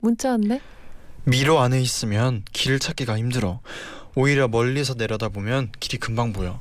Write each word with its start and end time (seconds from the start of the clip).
문자 0.00 0.30
왔네. 0.30 0.60
미로 1.24 1.60
안에 1.60 1.80
있으면 1.80 2.42
길을 2.52 2.78
찾기가 2.78 3.16
힘들어. 3.18 3.60
오히려 4.14 4.48
멀리서 4.48 4.94
내려다보면 4.94 5.70
길이 5.78 5.98
금방 5.98 6.32
보여. 6.32 6.60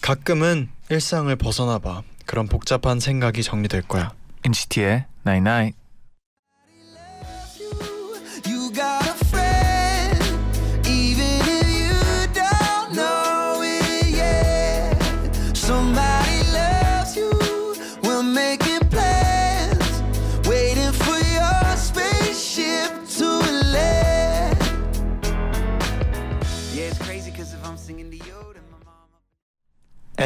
가끔은 0.00 0.68
일상을 0.90 1.34
벗어나 1.36 1.78
봐. 1.78 2.02
그럼 2.26 2.46
복잡한 2.46 3.00
생각이 3.00 3.42
정리될 3.42 3.82
거야. 3.82 4.12
NCT의 4.44 5.06
Night 5.26 5.48
Night. 5.48 5.77
You 5.77 5.77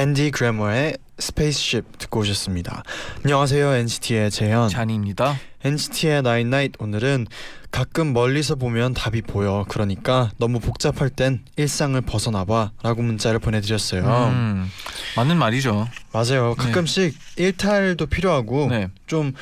앤디 0.02 0.32
그래머의 0.32 0.98
스페이스십 1.20 1.96
듣고 1.96 2.20
오셨습니다. 2.20 2.82
안녕하세요 3.22 3.72
NCT의 3.72 4.32
재현. 4.32 4.68
잔이입니다. 4.68 5.36
NCT의 5.62 6.22
Night 6.26 6.72
오늘은 6.80 7.28
가끔 7.70 8.12
멀리서 8.12 8.56
보면 8.56 8.94
답이 8.94 9.22
보여. 9.22 9.64
그러니까 9.68 10.32
너무 10.38 10.58
복잡할 10.58 11.08
땐 11.08 11.44
일상을 11.56 12.00
벗어나봐 12.00 12.72
라고 12.82 13.02
문자를 13.02 13.38
보내드렸어요. 13.38 14.02
음, 14.32 14.68
맞는 15.16 15.36
말이죠. 15.36 15.86
맞아요. 16.12 16.56
네. 16.58 16.64
가끔씩 16.64 17.16
일탈도 17.36 18.06
필요하고 18.06 18.70
네. 18.70 18.88
좀 19.06 19.32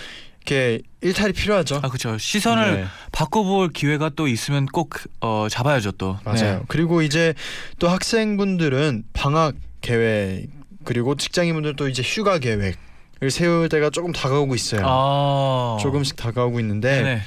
이렇게 0.45 0.83
일탈이 1.01 1.33
필요하죠. 1.33 1.77
아 1.77 1.89
그렇죠. 1.89 2.19
시선을 2.19 2.75
네, 2.83 2.87
바꿔볼 3.13 3.71
기회가 3.73 4.11
또 4.15 4.29
있으면 4.29 4.67
꼭 4.67 4.97
어, 5.23 5.47
잡아야죠 5.51 5.93
또. 5.93 6.19
맞아요. 6.23 6.59
네. 6.59 6.61
그리고 6.69 7.01
이제 7.01 7.33
또 7.79 7.89
학생분들은 7.89 9.05
방학 9.15 9.55
계획 9.81 10.49
그리고 10.85 11.15
직장인분들도 11.15 11.89
이제 11.89 12.03
휴가 12.03 12.39
계획을 12.39 13.31
세울 13.31 13.69
때가 13.69 13.91
조금 13.91 14.13
다가오고 14.13 14.55
있어요. 14.55 14.83
아 14.85 15.77
조금씩 15.81 16.17
다가오고 16.17 16.61
있는데 16.61 17.03
네. 17.03 17.21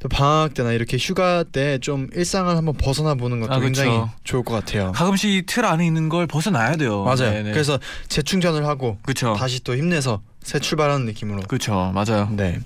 또 0.00 0.08
방학 0.08 0.54
때나 0.54 0.72
이렇게 0.72 0.96
휴가 0.96 1.42
때 1.44 1.78
좀 1.78 2.08
일상을 2.14 2.54
한번 2.56 2.74
벗어나 2.74 3.14
보는 3.14 3.40
것도 3.40 3.52
아, 3.52 3.56
그쵸. 3.58 3.64
굉장히 3.66 4.00
좋을 4.24 4.42
것 4.42 4.54
같아요. 4.54 4.92
가끔씩 4.92 5.30
이틀 5.30 5.64
안에 5.66 5.86
있는 5.86 6.08
걸 6.08 6.26
벗어나야 6.26 6.76
돼요. 6.76 7.02
맞아요. 7.04 7.32
네, 7.32 7.42
네. 7.42 7.52
그래서 7.52 7.78
재충전을 8.08 8.66
하고 8.66 8.98
그렇죠. 9.02 9.34
다시 9.34 9.62
또 9.62 9.76
힘내서 9.76 10.20
새 10.42 10.58
출발하는 10.58 11.06
느낌으로. 11.06 11.42
그렇죠. 11.42 11.92
맞아요. 11.94 12.28
네. 12.32 12.58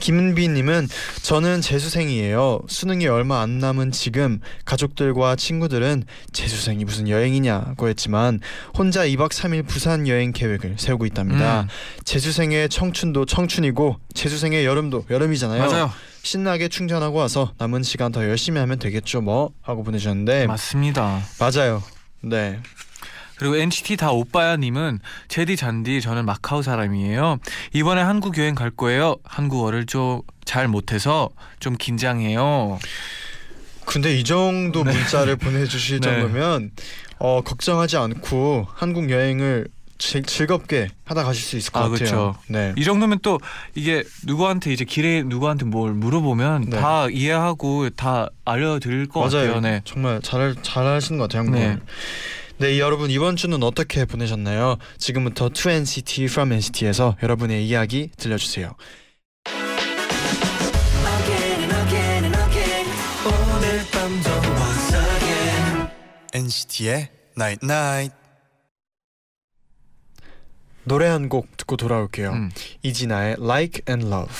김은비님은 0.00 0.88
저는 1.22 1.60
재수생이에요. 1.60 2.62
수능이 2.68 3.06
얼마 3.06 3.42
안 3.42 3.58
남은 3.58 3.92
지금 3.92 4.40
가족들과 4.64 5.36
친구들은 5.36 6.04
재수생이 6.32 6.84
무슨 6.84 7.08
여행이냐고 7.08 7.88
했지만 7.88 8.40
혼자 8.76 9.04
2박 9.06 9.30
3일 9.30 9.66
부산 9.66 10.08
여행 10.08 10.32
계획을 10.32 10.76
세우고 10.78 11.04
있답니다. 11.06 11.62
음, 11.62 11.68
재수생의 12.04 12.70
청춘도 12.70 13.26
청춘이고 13.26 13.98
재수생의 14.14 14.64
여름도 14.64 15.04
여름이잖아요. 15.10 15.66
맞아요. 15.66 15.90
신나게 16.22 16.68
충전하고 16.68 17.18
와서 17.18 17.52
남은 17.58 17.82
시간 17.82 18.12
더 18.12 18.24
열심히 18.24 18.58
하면 18.60 18.78
되겠죠 18.78 19.20
뭐 19.22 19.52
하고 19.62 19.82
보내주셨는데 19.82 20.46
맞습니다. 20.46 21.20
맞아요. 21.38 21.82
네. 22.22 22.58
그리고 23.40 23.56
NCT 23.56 23.96
다 23.96 24.12
오빠야님은 24.12 25.00
제디 25.28 25.56
잔디 25.56 26.00
저는 26.00 26.24
마카오 26.26 26.62
사람이에요. 26.62 27.38
이번에 27.72 28.02
한국 28.02 28.38
여행 28.38 28.54
갈 28.54 28.70
거예요. 28.70 29.16
한국어를 29.24 29.86
좀 29.86 30.22
잘 30.50 30.66
못해서 30.66 31.30
좀 31.60 31.76
긴장해요. 31.76 32.80
근데 33.86 34.18
이 34.18 34.24
정도 34.24 34.82
네. 34.82 34.92
문자를 34.92 35.36
보내주실 35.38 36.00
네. 36.00 36.10
정도면 36.10 36.72
어, 37.20 37.40
걱정하지 37.42 37.96
않고 37.96 38.66
한국 38.74 39.10
여행을 39.10 39.68
즐, 39.98 40.24
즐겁게 40.24 40.88
하다 41.04 41.22
가실 41.22 41.44
수 41.44 41.56
있을 41.56 41.70
것 41.70 41.78
아, 41.78 41.82
같아요. 41.84 41.98
그쵸. 41.98 42.34
네. 42.48 42.74
이 42.76 42.82
정도면 42.82 43.20
또 43.22 43.38
이게 43.76 44.02
누구한테 44.24 44.72
이제 44.72 44.84
길에 44.84 45.22
누구한테 45.22 45.66
뭘 45.66 45.92
물어보면 45.92 46.70
네. 46.70 46.80
다 46.80 47.06
이해하고 47.08 47.90
다 47.90 48.28
알려드릴 48.44 49.06
것 49.06 49.20
맞아요. 49.20 49.54
같아요. 49.54 49.60
네. 49.60 49.82
정말 49.84 50.20
잘 50.20 50.56
잘하시는 50.60 51.16
것 51.16 51.28
같아요. 51.28 51.42
한국어. 51.42 51.58
네. 51.60 51.78
네. 52.60 52.78
여러분 52.78 53.10
이번 53.10 53.36
주는 53.36 53.62
어떻게 53.62 54.04
보내셨나요? 54.04 54.76
지금부터 54.98 55.48
2NCT 55.48 56.24
from 56.24 56.52
NCT에서 56.52 57.16
여러분의 57.22 57.66
이야기 57.66 58.10
들려주세요. 58.18 58.74
NCT의 66.32 67.08
Night 67.38 67.64
Night 67.64 68.14
노래 70.84 71.06
한 71.06 71.28
곡 71.28 71.56
듣고 71.56 71.76
돌아올게요. 71.76 72.30
음. 72.32 72.50
이진아의 72.82 73.36
Like 73.38 73.82
and 73.88 74.06
Love. 74.06 74.34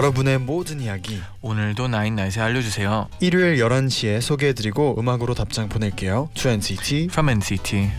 여러분의 0.00 0.38
모든 0.38 0.80
이야기 0.80 1.20
오늘도 1.42 1.88
나인나잇에 1.88 2.40
알려주세요. 2.40 3.08
일요일 3.20 3.56
11시에 3.58 4.22
소개해드리고 4.22 4.96
음악으로 4.98 5.34
답장 5.34 5.68
보낼게요. 5.68 6.30
2NCT 6.32 7.10
From 7.10 7.28
NCT. 7.28 7.90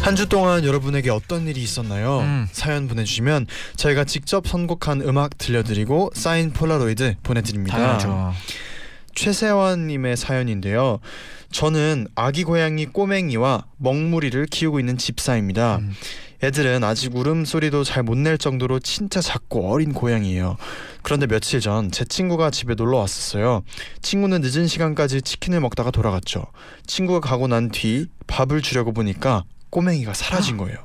한 0.00 0.16
주 0.16 0.30
동안 0.30 0.64
여러분에게 0.64 1.10
어떤 1.10 1.46
일이 1.46 1.62
있었나요? 1.62 2.20
음. 2.20 2.48
사연 2.52 2.88
보내주시면 2.88 3.46
저희가 3.76 4.04
직접 4.04 4.48
선곡한 4.48 5.02
음악 5.02 5.36
들려드리고 5.36 6.12
사인 6.14 6.52
폴라로이드 6.54 7.16
보내드립니다. 7.22 7.76
당연하죠. 7.76 8.32
최세환님의 9.14 10.16
사연인데요. 10.16 11.00
저는 11.52 12.06
아기 12.14 12.44
고양이 12.44 12.86
꼬맹이와 12.86 13.66
먹무리를 13.76 14.46
키우고 14.46 14.80
있는 14.80 14.96
집사입니다. 14.96 15.76
음. 15.82 15.92
애들은 16.42 16.82
아직 16.84 17.14
울음소리도 17.14 17.84
잘 17.84 18.02
못 18.02 18.16
낼 18.16 18.38
정도로 18.38 18.80
진짜 18.80 19.20
작고 19.20 19.70
어린 19.70 19.92
고양이에요. 19.92 20.56
그런데 21.02 21.26
며칠 21.26 21.60
전 21.60 21.90
제 21.90 22.04
친구가 22.04 22.50
집에 22.50 22.74
놀러 22.74 22.98
왔었어요. 22.98 23.62
친구는 24.02 24.40
늦은 24.42 24.66
시간까지 24.66 25.22
치킨을 25.22 25.60
먹다가 25.60 25.90
돌아갔죠. 25.90 26.46
친구가 26.86 27.20
가고 27.20 27.46
난 27.46 27.70
뒤 27.70 28.06
밥을 28.26 28.62
주려고 28.62 28.92
보니까 28.92 29.44
꼬맹이가 29.70 30.14
사라진 30.14 30.56
거예요. 30.56 30.78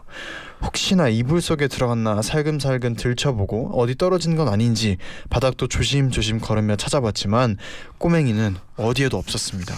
혹시나 0.62 1.09
이불 1.09 1.41
속에 1.41 1.68
들어갔나 1.68 2.21
살금살금 2.21 2.95
들춰보고 2.95 3.71
어디 3.80 3.95
떨어진 3.95 4.35
건 4.35 4.47
아닌지 4.47 4.97
바닥도 5.30 5.68
조심조심 5.68 6.39
걸으며 6.39 6.75
찾아봤지만 6.75 7.57
꼬맹이는 7.97 8.56
어디에도 8.77 9.18
없었습니다. 9.18 9.75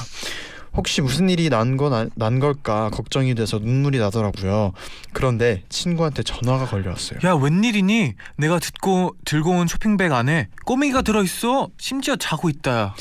혹시 0.75 1.01
무슨 1.01 1.29
일이 1.29 1.49
난건난 1.49 2.39
걸까 2.39 2.89
걱정이 2.91 3.35
돼서 3.35 3.59
눈물이 3.59 3.99
나더라고요. 3.99 4.73
그런데 5.13 5.63
친구한테 5.69 6.23
전화가 6.23 6.65
걸려왔어요. 6.65 7.19
야 7.23 7.33
웬일이니? 7.33 8.13
내가 8.37 8.59
듣고 8.59 9.15
들고 9.25 9.51
온 9.51 9.67
쇼핑백 9.67 10.11
안에 10.11 10.49
꼬맹이가 10.65 11.01
들어있어. 11.01 11.69
심지어 11.77 12.15
자고 12.15 12.49
있다. 12.49 12.95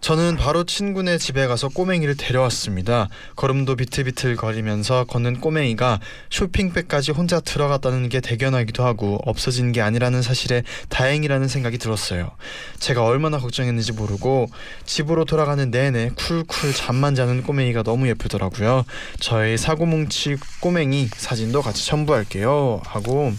저는 0.00 0.36
바로 0.36 0.64
친구네 0.64 1.18
집에 1.18 1.46
가서 1.46 1.68
꼬맹이를 1.68 2.16
데려왔습니다. 2.16 3.08
걸음도 3.36 3.76
비틀비틀 3.76 4.36
거리면서 4.36 5.04
걷는 5.04 5.40
꼬맹이가 5.40 6.00
쇼핑백까지 6.30 7.12
혼자 7.12 7.40
들어갔다는 7.40 8.08
게 8.08 8.20
대견하기도 8.20 8.84
하고 8.84 9.18
없어진 9.26 9.72
게 9.72 9.80
아니라는 9.80 10.22
사실에 10.22 10.62
다행이라는 10.88 11.48
생각이 11.48 11.78
들었어요. 11.78 12.30
제가 12.78 13.04
얼마나 13.04 13.38
걱정했는지 13.38 13.92
모르고 13.92 14.46
집으로 14.84 15.24
돌아가는 15.24 15.70
내내 15.70 16.10
쿨쿨 16.16 16.72
잠만 16.74 17.14
자는 17.14 17.42
꼬맹이가 17.42 17.82
너무 17.82 18.08
예쁘더라고요. 18.08 18.84
저의 19.20 19.58
사고뭉치 19.58 20.36
꼬맹이 20.60 21.08
사진도 21.08 21.60
같이 21.60 21.84
첨부할게요. 21.86 22.80
하고 22.84 23.32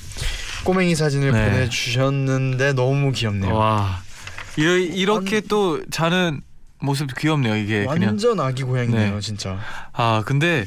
꼬맹이 0.65 0.93
사진을 0.95 1.31
네. 1.31 1.45
보내주셨는데 1.45 2.73
너무 2.73 3.11
귀엽네요. 3.11 3.55
와 3.55 4.01
이렇게 4.57 5.39
또 5.41 5.81
자는 5.89 6.41
모습 6.81 7.13
귀엽네요 7.17 7.55
이게 7.55 7.85
그냥 7.85 8.09
완전 8.09 8.39
아기 8.39 8.63
고양이네요, 8.63 9.15
네. 9.15 9.21
진짜. 9.21 9.59
아 9.93 10.23
근데 10.25 10.65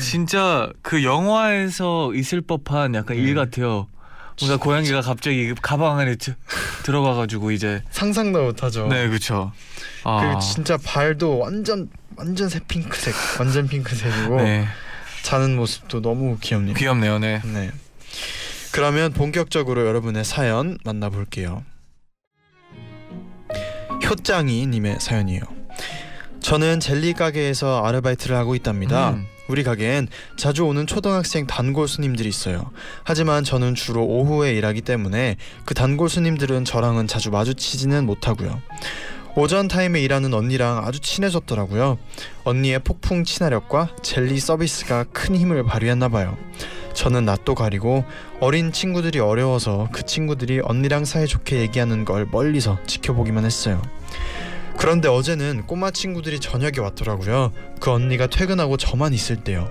진짜 0.00 0.70
그 0.82 1.04
영화에서 1.04 2.14
있을 2.14 2.40
법한 2.40 2.94
약간 2.94 3.16
일 3.16 3.30
음. 3.30 3.34
같아요. 3.36 3.86
뭔가 4.38 4.62
고양이가 4.62 5.00
갑자기 5.00 5.54
가방 5.62 5.98
안에 5.98 6.16
드, 6.16 6.34
들어가가지고 6.82 7.52
이제 7.52 7.82
상상도 7.90 8.42
못하죠. 8.44 8.86
네 8.88 9.08
그렇죠. 9.08 9.52
아, 10.04 10.20
그리고 10.20 10.40
진짜 10.40 10.76
발도 10.76 11.38
완전 11.38 11.88
완전 12.16 12.48
새 12.48 12.60
핑크색, 12.60 13.14
완전 13.40 13.66
핑크색이고 13.66 14.36
네 14.36 14.66
자는 15.22 15.56
모습도 15.56 16.02
너무 16.02 16.38
귀엽네요. 16.40 16.74
귀엽네요. 16.74 17.18
네. 17.18 17.40
네. 17.44 17.70
그러면 18.72 19.12
본격적으로 19.12 19.86
여러분의 19.86 20.24
사연 20.24 20.76
만나볼게요. 20.84 21.64
효짱이 24.08 24.66
님의 24.66 24.96
사연이에요. 25.00 25.42
저는 26.40 26.80
젤리 26.80 27.14
가게에서 27.14 27.82
아르바이트를 27.84 28.36
하고 28.36 28.54
있답니다. 28.54 29.10
음. 29.10 29.26
우리 29.48 29.62
가게엔 29.62 30.08
자주 30.36 30.64
오는 30.64 30.86
초등학생 30.86 31.46
단골 31.46 31.88
손님들이 31.88 32.28
있어요. 32.28 32.70
하지만 33.04 33.44
저는 33.44 33.74
주로 33.74 34.04
오후에 34.04 34.52
일하기 34.54 34.82
때문에 34.82 35.36
그 35.64 35.74
단골 35.74 36.08
손님들은 36.08 36.64
저랑은 36.64 37.06
자주 37.06 37.30
마주치지는 37.30 38.06
못하고요. 38.06 38.60
오전 39.38 39.68
타임에 39.68 40.00
일하는 40.00 40.32
언니랑 40.32 40.84
아주 40.84 40.98
친해졌더라고요. 40.98 41.98
언니의 42.44 42.78
폭풍 42.78 43.22
친화력과 43.24 43.90
젤리 44.02 44.40
서비스가 44.40 45.04
큰 45.12 45.36
힘을 45.36 45.62
발휘했나 45.64 46.08
봐요. 46.08 46.36
저는 46.94 47.26
낯도 47.26 47.54
가리고 47.54 48.04
어린 48.40 48.72
친구들이 48.72 49.18
어려워서 49.18 49.88
그 49.92 50.04
친구들이 50.04 50.60
언니랑 50.62 51.04
사이좋게 51.04 51.60
얘기하는 51.60 52.06
걸 52.06 52.26
멀리서 52.30 52.78
지켜보기만 52.86 53.44
했어요. 53.44 53.82
그런데 54.78 55.08
어제는 55.08 55.66
꼬마 55.66 55.90
친구들이 55.90 56.38
저녁에 56.40 56.78
왔더라고요. 56.78 57.52
그 57.80 57.90
언니가 57.90 58.26
퇴근하고 58.26 58.76
저만 58.76 59.14
있을 59.14 59.36
때요. 59.36 59.70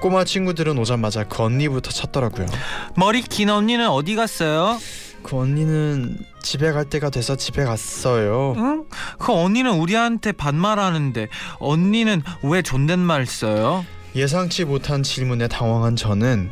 꼬마 0.00 0.24
친구들은 0.24 0.76
오자마자 0.78 1.24
그 1.24 1.42
언니부터 1.42 1.90
찾더라고요. 1.90 2.46
머리 2.96 3.22
긴 3.22 3.48
언니는 3.48 3.88
어디 3.88 4.16
갔어요? 4.16 4.78
그 5.22 5.38
언니는 5.38 6.18
집에 6.42 6.72
갈 6.72 6.84
때가 6.84 7.08
돼서 7.08 7.36
집에 7.36 7.64
갔어요. 7.64 8.54
응? 8.58 8.84
그 9.18 9.32
언니는 9.32 9.72
우리한테 9.72 10.32
반말하는데 10.32 11.28
언니는 11.58 12.22
왜 12.42 12.60
존댓말 12.60 13.24
써요? 13.24 13.86
예상치 14.14 14.64
못한 14.64 15.02
질문에 15.02 15.48
당황한 15.48 15.96
저는 15.96 16.50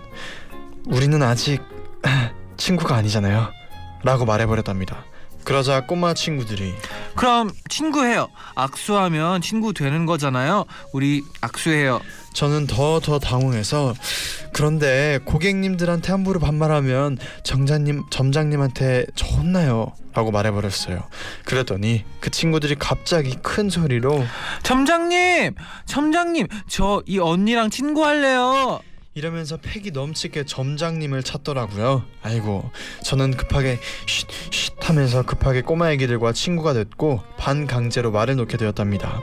우리는 0.87 1.23
아직 1.23 1.61
친구가 2.57 2.97
아니잖아요. 2.97 3.49
라고 4.03 4.25
말해버렸답니다. 4.25 5.05
그러자 5.45 5.87
꼬마 5.87 6.15
친구들이 6.15 6.75
그럼 7.17 7.51
친구해요. 7.69 8.29
악수하면 8.55 9.41
친구 9.43 9.73
되는 9.73 10.07
거잖아요. 10.07 10.65
우리 10.93 11.23
악수해요. 11.41 12.01
저는 12.33 12.67
더 12.67 13.01
더 13.01 13.19
당황해서 13.19 13.95
그런데 14.55 15.19
고객님들한테 15.25 16.13
함부로 16.13 16.41
반말하면 16.41 17.19
정자님 17.43 18.05
점장님한테 18.11 19.07
저 19.15 19.27
혼나요 19.27 19.93
라고 20.15 20.31
말해버렸어요 20.31 21.03
그랬더니 21.45 22.05
그 22.21 22.31
친구들이 22.31 22.77
갑자기 22.79 23.35
큰 23.43 23.69
소리로 23.71 24.25
점장님, 24.63 25.55
점장님, 25.87 26.47
저 26.69 27.03
이 27.07 27.19
언니랑 27.19 27.71
친구할래요. 27.71 28.81
이러면서 29.15 29.59
패기 29.59 29.91
넘치게 29.91 30.45
점장님을 30.45 31.23
찾더라고요. 31.23 32.03
아이고 32.23 32.71
저는 33.05 33.37
급하게 33.37 33.79
쉿쉿 34.07 34.73
하면서 34.89 35.23
급하게 35.23 35.61
꼬마 35.61 35.91
애기들과 35.93 36.33
친구가 36.33 36.73
됐고 36.73 37.23
반강제로 37.37 38.11
말을 38.11 38.37
놓게 38.37 38.57
되었답니다. 38.57 39.21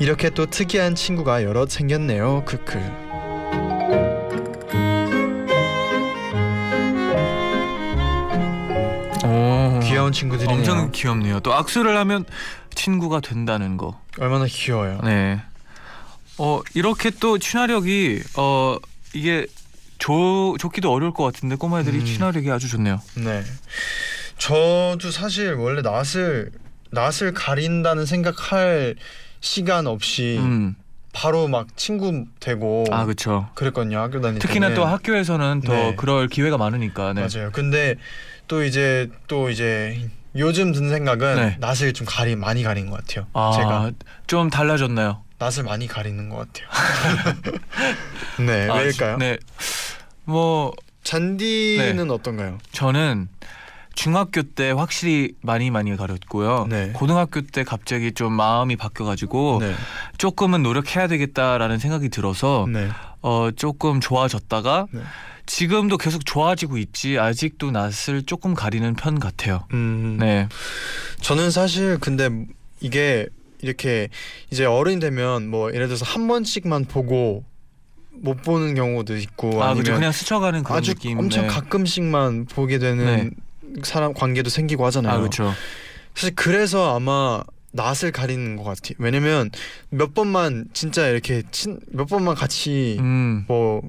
이렇게 0.00 0.30
또 0.30 0.46
특이한 0.46 0.96
친구가 0.96 1.44
여럿 1.44 1.70
생겼네요. 1.70 2.44
크크. 2.46 2.78
오, 9.24 9.80
귀여운 9.84 10.10
친구들이네요. 10.12 10.58
엄청 10.58 10.90
귀엽네요. 10.90 11.40
또 11.40 11.54
악수를 11.54 11.96
하면 11.96 12.24
친구가 12.74 13.20
된다는 13.20 13.76
거. 13.76 14.00
얼마나 14.18 14.46
귀여워요. 14.46 15.00
네. 15.04 15.40
어 16.38 16.60
이렇게 16.74 17.10
또 17.10 17.38
친화력이 17.38 18.22
어 18.36 18.76
이게 19.14 19.46
좋 19.98 20.56
좋기도 20.58 20.92
어려울 20.92 21.12
것 21.12 21.24
같은데 21.24 21.56
꼬마애들이 21.56 21.98
음. 21.98 22.04
친화력이 22.04 22.50
아주 22.50 22.68
좋네요. 22.68 23.00
네. 23.16 23.42
저도 24.38 25.10
사실 25.10 25.54
원래 25.54 25.82
낯을 25.82 26.50
낯을 26.90 27.34
가린다는 27.34 28.06
생각할 28.06 28.94
시간 29.40 29.86
없이 29.86 30.36
음. 30.38 30.76
바로 31.12 31.48
막 31.48 31.76
친구 31.76 32.26
되고 32.38 32.84
아 32.92 33.04
그렇죠. 33.04 33.48
그랬거든요 33.54 33.98
학교 33.98 34.20
다닐 34.20 34.38
특히나. 34.38 34.74
또 34.74 34.84
학교에서는 34.84 35.62
더 35.64 35.72
네. 35.72 35.94
그럴 35.96 36.28
기회가 36.28 36.56
많으니까. 36.58 37.12
네. 37.12 37.26
맞아요. 37.26 37.50
근데 37.52 37.96
또 38.46 38.62
이제 38.62 39.10
또 39.26 39.50
이제 39.50 40.08
요즘 40.36 40.72
든 40.72 40.88
생각은 40.88 41.36
네. 41.36 41.56
낯을 41.58 41.92
좀 41.92 42.06
가리 42.08 42.36
많이 42.36 42.62
가린 42.62 42.88
것 42.90 42.98
같아요. 42.98 43.26
아, 43.32 43.52
제가 43.56 43.90
좀 44.28 44.50
달라졌나요? 44.50 45.22
낯을 45.38 45.64
많이 45.64 45.86
가리는 45.86 46.28
것 46.28 46.48
같아요. 46.52 46.68
네, 48.44 48.68
아, 48.68 48.74
왜일까요? 48.74 49.16
네. 49.18 49.38
뭐 50.24 50.72
잔디는 51.04 52.10
어떤가요? 52.10 52.58
저는 52.72 53.28
중학교 53.94 54.42
때 54.42 54.70
확실히 54.70 55.32
많이 55.40 55.70
많이 55.70 55.96
가렸고요. 55.96 56.66
네. 56.68 56.90
고등학교 56.92 57.40
때 57.40 57.64
갑자기 57.64 58.12
좀 58.12 58.32
마음이 58.32 58.76
바뀌어가지고 58.76 59.58
네, 59.60 59.74
조금은 60.18 60.62
노력해야 60.62 61.08
되겠다라는 61.08 61.78
생각이 61.78 62.08
들어서 62.08 62.66
네, 62.72 62.88
어 63.22 63.50
조금 63.56 64.00
좋아졌다가 64.00 64.86
네. 64.92 65.00
지금도 65.46 65.96
계속 65.96 66.24
좋아지고 66.26 66.78
있지 66.78 67.18
아직도 67.18 67.70
낯을 67.70 68.22
조금 68.26 68.54
가리는 68.54 68.94
편 68.94 69.18
같아요. 69.18 69.66
음, 69.72 70.18
네. 70.20 70.48
저는 71.20 71.50
사실 71.50 71.98
근데 71.98 72.28
이게 72.80 73.26
이렇게 73.60 74.08
이제 74.50 74.64
어른이 74.64 75.00
되면 75.00 75.48
뭐 75.48 75.72
예를 75.72 75.86
들어서 75.86 76.04
한 76.04 76.28
번씩만 76.28 76.86
보고 76.86 77.44
못 78.10 78.42
보는 78.42 78.74
경우도 78.74 79.16
있고 79.16 79.62
아 79.62 79.70
아니면 79.70 79.94
그냥 79.94 80.12
스쳐가는 80.12 80.62
그런 80.62 80.78
아주 80.78 80.94
느낌. 80.94 81.18
엄청 81.18 81.42
네. 81.42 81.48
가끔씩만 81.48 82.46
보게 82.46 82.78
되는 82.78 83.32
사람 83.82 84.12
관계도 84.14 84.50
생기고 84.50 84.84
하잖아요. 84.86 85.14
아 85.14 85.18
그렇죠. 85.18 85.52
사실 86.14 86.34
그래서 86.34 86.96
아마 86.96 87.42
낯을 87.72 88.12
가리는 88.12 88.56
것 88.56 88.64
같아요. 88.64 88.94
왜냐면 88.98 89.50
몇 89.90 90.14
번만 90.14 90.66
진짜 90.72 91.06
이렇게 91.06 91.42
친, 91.50 91.78
몇 91.88 92.06
번만 92.06 92.34
같이 92.34 92.96
음. 92.98 93.44
뭐 93.46 93.82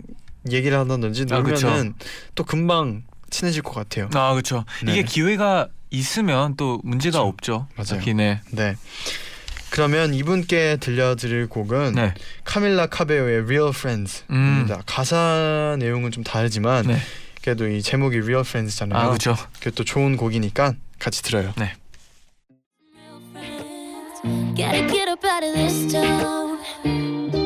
얘기를 0.52 0.78
한다든지 0.78 1.26
아, 1.32 1.40
놀면은 1.40 1.96
또 2.36 2.44
금방 2.44 3.04
친해질 3.30 3.62
것 3.64 3.74
같아요. 3.74 4.10
아 4.14 4.34
그렇죠. 4.34 4.66
네. 4.84 4.94
이게 4.94 5.04
기회가 5.04 5.68
있으면 5.92 6.56
또 6.56 6.80
문제가 6.84 7.24
그쵸. 7.24 7.66
없죠. 7.66 7.68
맞아요. 7.76 8.16
네. 8.16 8.42
네. 8.52 8.76
그러면 9.72 10.14
이분께 10.14 10.78
들려드릴 10.80 11.48
곡은 11.48 11.94
네. 11.94 12.14
카밀라 12.44 12.88
카베오의 12.88 13.42
Real 13.44 13.70
Friends입니다. 13.70 14.76
음. 14.76 14.82
가사 14.86 15.76
내용은 15.80 16.12
좀 16.12 16.24
다르지만 16.24 16.88
네. 16.88 16.98
그래도 17.42 17.68
이 17.68 17.82
제목이 17.82 18.18
Real 18.20 18.42
Friends잖아요. 18.42 19.00
아 19.00 19.08
그렇죠. 19.08 19.36
그게 19.54 19.72
또 19.72 19.84
좋은 19.84 20.18
곡이니까 20.18 20.74
같이 20.98 21.24
들어요. 21.24 21.54
Gotta 24.56 24.86
get 24.90 25.08
up 25.08 25.26
out 25.26 25.46
of 25.46 25.54
this 25.54 25.88
town. 25.88 27.39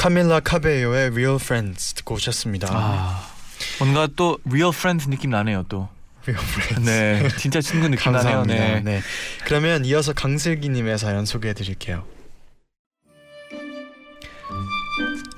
카밀라 0.00 0.40
카베오의 0.40 1.08
Real 1.08 1.34
Friends 1.34 1.92
듣고 1.92 2.14
오셨습니다. 2.14 2.68
아 2.72 3.30
뭔가 3.78 4.08
또 4.16 4.38
real 4.46 4.70
friends 4.74 5.10
느낌 5.10 5.28
나네요 5.28 5.66
또. 5.68 5.90
Real 6.26 6.42
friends. 6.42 6.80
네, 6.90 7.28
진짜 7.36 7.60
친구 7.60 7.86
느낌 7.86 8.12
나네요. 8.12 8.46
네. 8.46 8.80
네. 8.80 9.02
그러면 9.44 9.84
이어서 9.84 10.14
강슬기님의 10.14 10.96
사연 10.96 11.26
소개해드릴게요. 11.26 12.06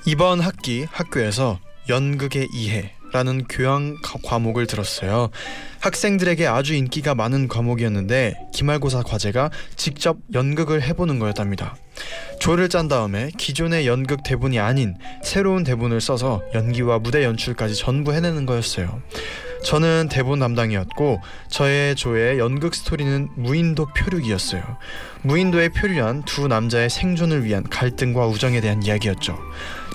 이번 0.05 0.39
학기 0.39 0.85
학교에서 0.89 1.59
연극의 1.89 2.47
이해 2.53 2.95
라는 3.13 3.45
교양 3.47 3.95
과- 4.03 4.17
과목을 4.23 4.65
들었어요. 4.67 5.29
학생들에게 5.81 6.47
아주 6.47 6.73
인기가 6.73 7.13
많은 7.13 7.47
과목이었는데 7.47 8.35
기말고사 8.53 9.03
과제가 9.03 9.51
직접 9.75 10.17
연극을 10.33 10.81
해보는 10.81 11.19
거였답니다. 11.19 11.75
조를 12.39 12.69
짠 12.69 12.87
다음에 12.87 13.29
기존의 13.37 13.85
연극 13.87 14.23
대본이 14.23 14.59
아닌 14.59 14.95
새로운 15.23 15.63
대본을 15.63 16.01
써서 16.01 16.41
연기와 16.55 16.97
무대 16.99 17.23
연출까지 17.23 17.75
전부 17.75 18.13
해내는 18.13 18.45
거였어요. 18.47 19.01
저는 19.63 20.09
대본 20.11 20.39
담당이었고 20.39 21.21
저의 21.49 21.95
조의 21.95 22.39
연극 22.39 22.75
스토리는 22.75 23.29
무인도 23.37 23.85
표류기였어요. 23.95 24.61
무인도에 25.21 25.69
표류한 25.69 26.23
두 26.25 26.47
남자의 26.47 26.89
생존을 26.89 27.45
위한 27.45 27.63
갈등과 27.63 28.25
우정에 28.27 28.59
대한 28.59 28.83
이야기였죠. 28.83 29.37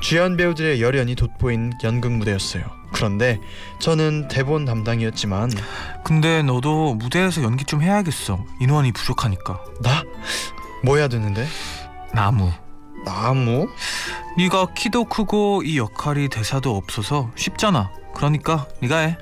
주연 0.01 0.37
배우들의 0.39 0.81
열연이 0.81 1.17
돋보인 1.17 1.73
연극 1.85 2.13
무대였어요. 2.13 2.78
그런데 2.93 3.41
저는 3.79 4.29
대본 4.29 4.65
담당이었지만 4.65 5.51
근데 6.05 6.43
너도 6.43 6.95
무대에서 6.95 7.43
연기 7.43 7.65
좀 7.65 7.83
해야겠어. 7.83 8.45
인원이 8.61 8.93
부족하니까. 8.93 9.61
나? 9.83 10.03
뭐 10.83 10.97
해야 10.97 11.09
되는데? 11.09 11.47
나무. 12.13 12.51
나무? 13.05 13.69
네가 14.37 14.69
키도 14.75 15.05
크고 15.05 15.63
이 15.65 15.79
역할이 15.79 16.29
대사도 16.29 16.77
없어서 16.77 17.31
쉽잖아. 17.37 17.91
그러니까 18.15 18.67
네가 18.81 18.99
해. 18.99 19.19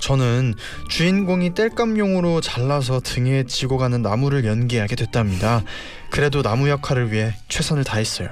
저는 0.00 0.54
주인공이 0.88 1.54
땔감용으로 1.54 2.40
잘라서 2.40 3.00
등에 3.00 3.44
지고 3.44 3.76
가는 3.76 4.00
나무를 4.00 4.44
연기하게 4.44 4.96
됐답니다. 4.96 5.62
그래도 6.10 6.42
나무 6.42 6.68
역할을 6.68 7.12
위해 7.12 7.34
최선을 7.48 7.84
다했어요. 7.84 8.28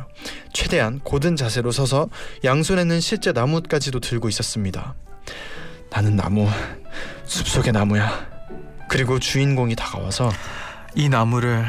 최대한 0.53 1.01
고든 1.01 1.37
자세로 1.37 1.71
서서 1.73 2.09
양손에는 2.45 3.01
실제 3.01 3.33
나무까지도 3.33 4.01
들고 4.01 4.29
있었습니다. 4.29 4.95
나는 5.91 6.17
나무, 6.17 6.49
숲속의 7.25 7.73
나무야. 7.73 8.27
그리고 8.89 9.19
주인공이 9.19 9.77
다가와서 9.77 10.31
이 10.95 11.09
나무를 11.09 11.65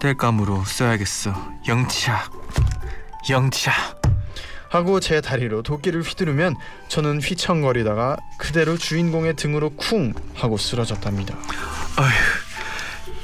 땔감으로 0.00 0.64
써야겠어. 0.64 1.34
영차. 1.68 2.30
영차. 3.28 3.72
하고 4.70 5.00
제 5.00 5.20
다리로 5.20 5.62
도끼를 5.62 6.02
휘두르면 6.02 6.54
저는 6.88 7.20
휘청거리다가 7.20 8.16
그대로 8.38 8.76
주인공의 8.76 9.36
등으로 9.36 9.70
쿵 9.70 10.12
하고 10.34 10.56
쓰러졌답니다. 10.56 11.36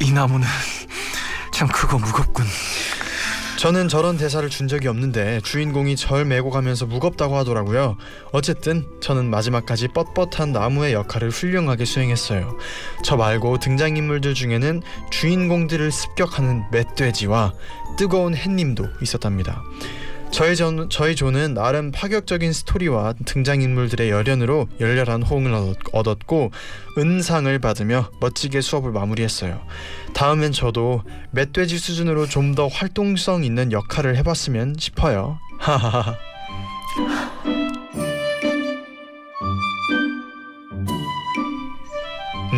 이 0.00 0.10
나무는 0.10 0.46
참 1.54 1.68
크고 1.68 1.98
무겁군. 1.98 2.44
저는 3.58 3.86
저런 3.88 4.16
대사를 4.18 4.46
준 4.50 4.66
적이 4.66 4.88
없는데 4.88 5.40
주인공이 5.42 5.94
절 5.96 6.24
메고 6.24 6.50
가면서 6.50 6.84
무겁다고 6.84 7.36
하더라고요. 7.36 7.96
어쨌든 8.32 8.86
저는 9.00 9.30
마지막까지 9.30 9.88
뻣뻣한 9.88 10.50
나무의 10.50 10.92
역할을 10.94 11.30
훌륭하게 11.30 11.84
수행했어요. 11.84 12.58
저 13.04 13.16
말고 13.16 13.58
등장인물들 13.60 14.34
중에는 14.34 14.82
주인공들을 15.10 15.92
습격하는 15.92 16.64
멧돼지와 16.72 17.54
뜨거운 17.96 18.34
햇님도 18.34 18.86
있었답니다. 19.00 19.62
저희 20.32 20.56
전, 20.56 20.88
저희 20.90 21.14
조는 21.14 21.54
나름 21.54 21.92
파격적인 21.92 22.52
스토리와 22.52 23.14
등장인물들의 23.24 24.10
열연으로 24.10 24.66
열렬한 24.80 25.22
호응을 25.22 25.54
얻- 25.54 25.76
얻었고 25.92 26.50
은상을 26.98 27.56
받으며 27.60 28.10
멋지게 28.20 28.60
수업을 28.60 28.90
마무리했어요. 28.90 29.60
다음엔 30.14 30.52
저도 30.52 31.02
멧돼지 31.32 31.78
수준으로 31.78 32.26
좀 32.26 32.54
더 32.54 32.68
활동성 32.68 33.42
있는 33.42 33.72
역할을 33.72 34.16
해봤으면 34.16 34.76
싶어요. 34.78 35.38
하하하. 35.58 36.14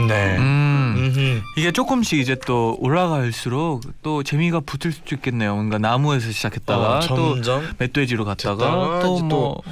네. 0.09 0.37
음. 0.37 1.43
이게 1.57 1.73
조금씩 1.73 2.19
이제 2.19 2.37
또 2.47 2.77
올라갈수록 2.81 3.83
또 4.03 4.23
재미가 4.23 4.61
붙을 4.61 4.93
수도 4.93 5.15
있겠네요. 5.15 5.55
그러니까 5.55 5.79
나무에서 5.79 6.31
시작했다가 6.31 6.99
어, 6.99 7.01
또 7.01 7.37
멧돼지로 7.79 8.25
갔다가 8.25 8.57
됐다가 8.57 9.01
또 9.01 9.17
이제 9.17 9.25
뭐 9.25 9.63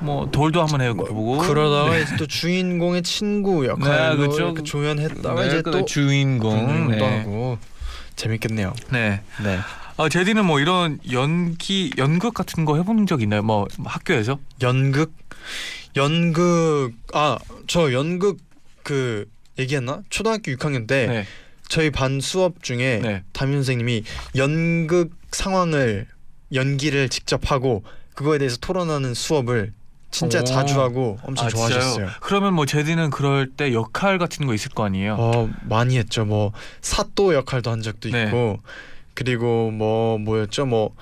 뭐 0.00 0.30
돌도 0.30 0.60
한번 0.60 0.80
해보고 0.80 1.38
그러다가 1.38 1.90
네. 1.90 2.02
이제 2.02 2.16
또 2.16 2.26
주인공의 2.26 3.02
친구 3.02 3.66
역할로 3.66 4.28
네. 4.28 4.34
이렇게 4.36 4.62
조연했다가 4.62 5.40
네, 5.40 5.46
이제 5.46 5.62
그또 5.62 5.84
주인공 5.84 6.66
주인공도 6.66 6.96
네. 6.96 7.18
하고 7.20 7.58
재밌겠네요. 8.16 8.74
네. 8.90 9.20
네. 9.42 9.58
아 9.96 10.08
제디는 10.08 10.44
뭐 10.44 10.60
이런 10.60 10.98
연기 11.12 11.92
연극 11.98 12.34
같은 12.34 12.64
거 12.64 12.76
해본 12.76 13.06
적 13.06 13.22
있나요? 13.22 13.42
뭐 13.42 13.66
학교에서? 13.84 14.38
연극 14.62 15.12
연극 15.96 16.92
아 17.12 17.38
저 17.66 17.92
연극 17.92 18.38
그 18.82 19.26
얘기했나 19.58 20.02
초등학교 20.10 20.52
6학년 20.52 20.86
때 20.86 21.06
네. 21.06 21.26
저희 21.68 21.90
반 21.90 22.20
수업 22.20 22.62
중에 22.62 23.00
네. 23.02 23.22
담임 23.32 23.54
선생님이 23.54 24.04
연극 24.36 25.12
상황을 25.30 26.06
연기를 26.52 27.08
직접 27.08 27.50
하고 27.50 27.82
그거에 28.14 28.38
대해서 28.38 28.56
토론하는 28.58 29.14
수업을 29.14 29.72
진짜 30.14 30.42
오. 30.42 30.44
자주 30.44 30.80
하고 30.80 31.18
엄청 31.24 31.46
아, 31.46 31.50
좋아하셨어요. 31.50 31.92
진짜요? 31.92 32.10
그러면 32.20 32.54
뭐 32.54 32.66
제디는 32.66 33.10
그럴 33.10 33.50
때 33.50 33.72
역할 33.72 34.18
같은 34.18 34.46
거 34.46 34.54
있을 34.54 34.70
거 34.70 34.84
아니에요? 34.84 35.16
어 35.18 35.50
많이 35.62 35.98
했죠. 35.98 36.24
뭐 36.24 36.52
사또 36.82 37.34
역할도 37.34 37.68
한 37.68 37.82
적도 37.82 38.10
네. 38.10 38.26
있고 38.26 38.60
그리고 39.14 39.72
뭐 39.72 40.18
뭐였죠 40.18 40.66
뭐 40.66 40.94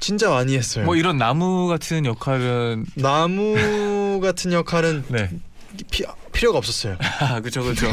진짜 0.00 0.30
많이 0.30 0.56
했어요. 0.56 0.86
뭐 0.86 0.96
이런 0.96 1.18
나무 1.18 1.68
같은 1.68 2.06
역할은 2.06 2.86
나무 2.94 4.20
같은 4.24 4.52
역할은 4.54 5.04
네. 5.08 5.28
피, 5.90 6.04
필요가 6.32 6.56
없었어요. 6.56 6.96
아, 7.20 7.40
그죠, 7.40 7.62
그죠. 7.62 7.86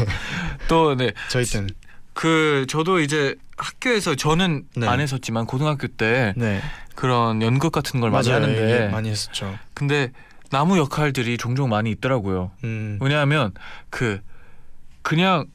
또, 0.68 0.94
네. 0.94 1.12
저희 1.28 1.44
때는. 1.44 1.68
그, 2.14 2.64
저도 2.68 3.00
이제 3.00 3.34
학교에서 3.56 4.14
저는 4.14 4.64
네. 4.76 4.86
안 4.86 5.00
했었지만 5.00 5.46
고등학교 5.46 5.88
때 5.88 6.32
네. 6.36 6.60
그런 6.94 7.42
연극 7.42 7.72
같은 7.72 8.00
걸 8.00 8.10
많이 8.10 8.28
맞아요. 8.28 8.42
하는데 8.42 8.84
예, 8.84 8.88
많이 8.88 9.10
했었죠. 9.10 9.58
근데 9.74 10.12
나무 10.50 10.78
역할들이 10.78 11.36
종종 11.38 11.68
많이 11.68 11.90
있더라고요. 11.90 12.50
음. 12.64 12.98
왜냐하면 13.00 13.52
그 13.90 14.20
그냥 15.02 15.46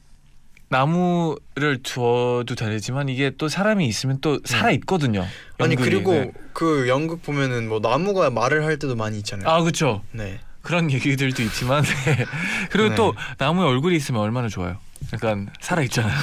나무를 0.68 1.82
두어도 1.82 2.54
되지만 2.54 3.08
이게 3.08 3.32
또 3.36 3.48
사람이 3.48 3.86
있으면 3.88 4.18
또 4.20 4.38
살아 4.44 4.70
있거든요. 4.72 5.26
아니 5.58 5.74
연극이. 5.74 5.90
그리고 5.90 6.12
네. 6.12 6.32
그 6.52 6.88
연극 6.88 7.22
보면은 7.22 7.68
뭐 7.68 7.80
나무가 7.80 8.30
말을 8.30 8.64
할 8.64 8.78
때도 8.78 8.94
많이 8.94 9.18
있잖아요. 9.18 9.48
아 9.48 9.60
그렇죠. 9.62 10.02
네. 10.12 10.38
그런 10.62 10.90
얘기들도 10.90 11.42
있지만 11.42 11.82
네. 11.82 12.24
그리고 12.70 12.90
네. 12.90 12.94
또 12.94 13.14
나무에 13.38 13.66
얼굴이 13.66 13.96
있으면 13.96 14.20
얼마나 14.20 14.48
좋아요. 14.48 14.76
약간 15.12 15.48
살아 15.60 15.82
있잖아요. 15.82 16.16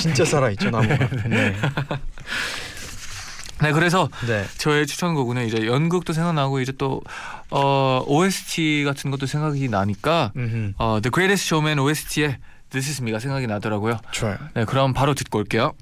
진짜 0.00 0.24
살아 0.24 0.50
있죠 0.50 0.70
나무가. 0.70 0.96
네. 1.28 1.54
네, 3.62 3.72
그래서 3.72 4.08
네. 4.26 4.44
저의 4.58 4.86
추천곡은 4.86 5.46
이제 5.46 5.66
연극도 5.66 6.12
생각나고 6.12 6.60
이제 6.60 6.72
또 6.78 7.02
어, 7.50 8.02
OST 8.06 8.84
같은 8.84 9.10
것도 9.10 9.26
생각이 9.26 9.68
나니까 9.68 10.32
음. 10.36 10.74
어, 10.78 11.00
The 11.02 11.10
Greatest 11.12 11.46
Showman 11.46 11.78
OST의 11.78 12.38
This 12.70 12.90
Is 12.90 13.02
Me가 13.02 13.18
생각이 13.18 13.46
나더라고요. 13.46 13.98
좋아요. 14.12 14.38
네, 14.54 14.64
그럼 14.64 14.92
바로 14.92 15.14
듣고 15.14 15.38
올게요. 15.38 15.72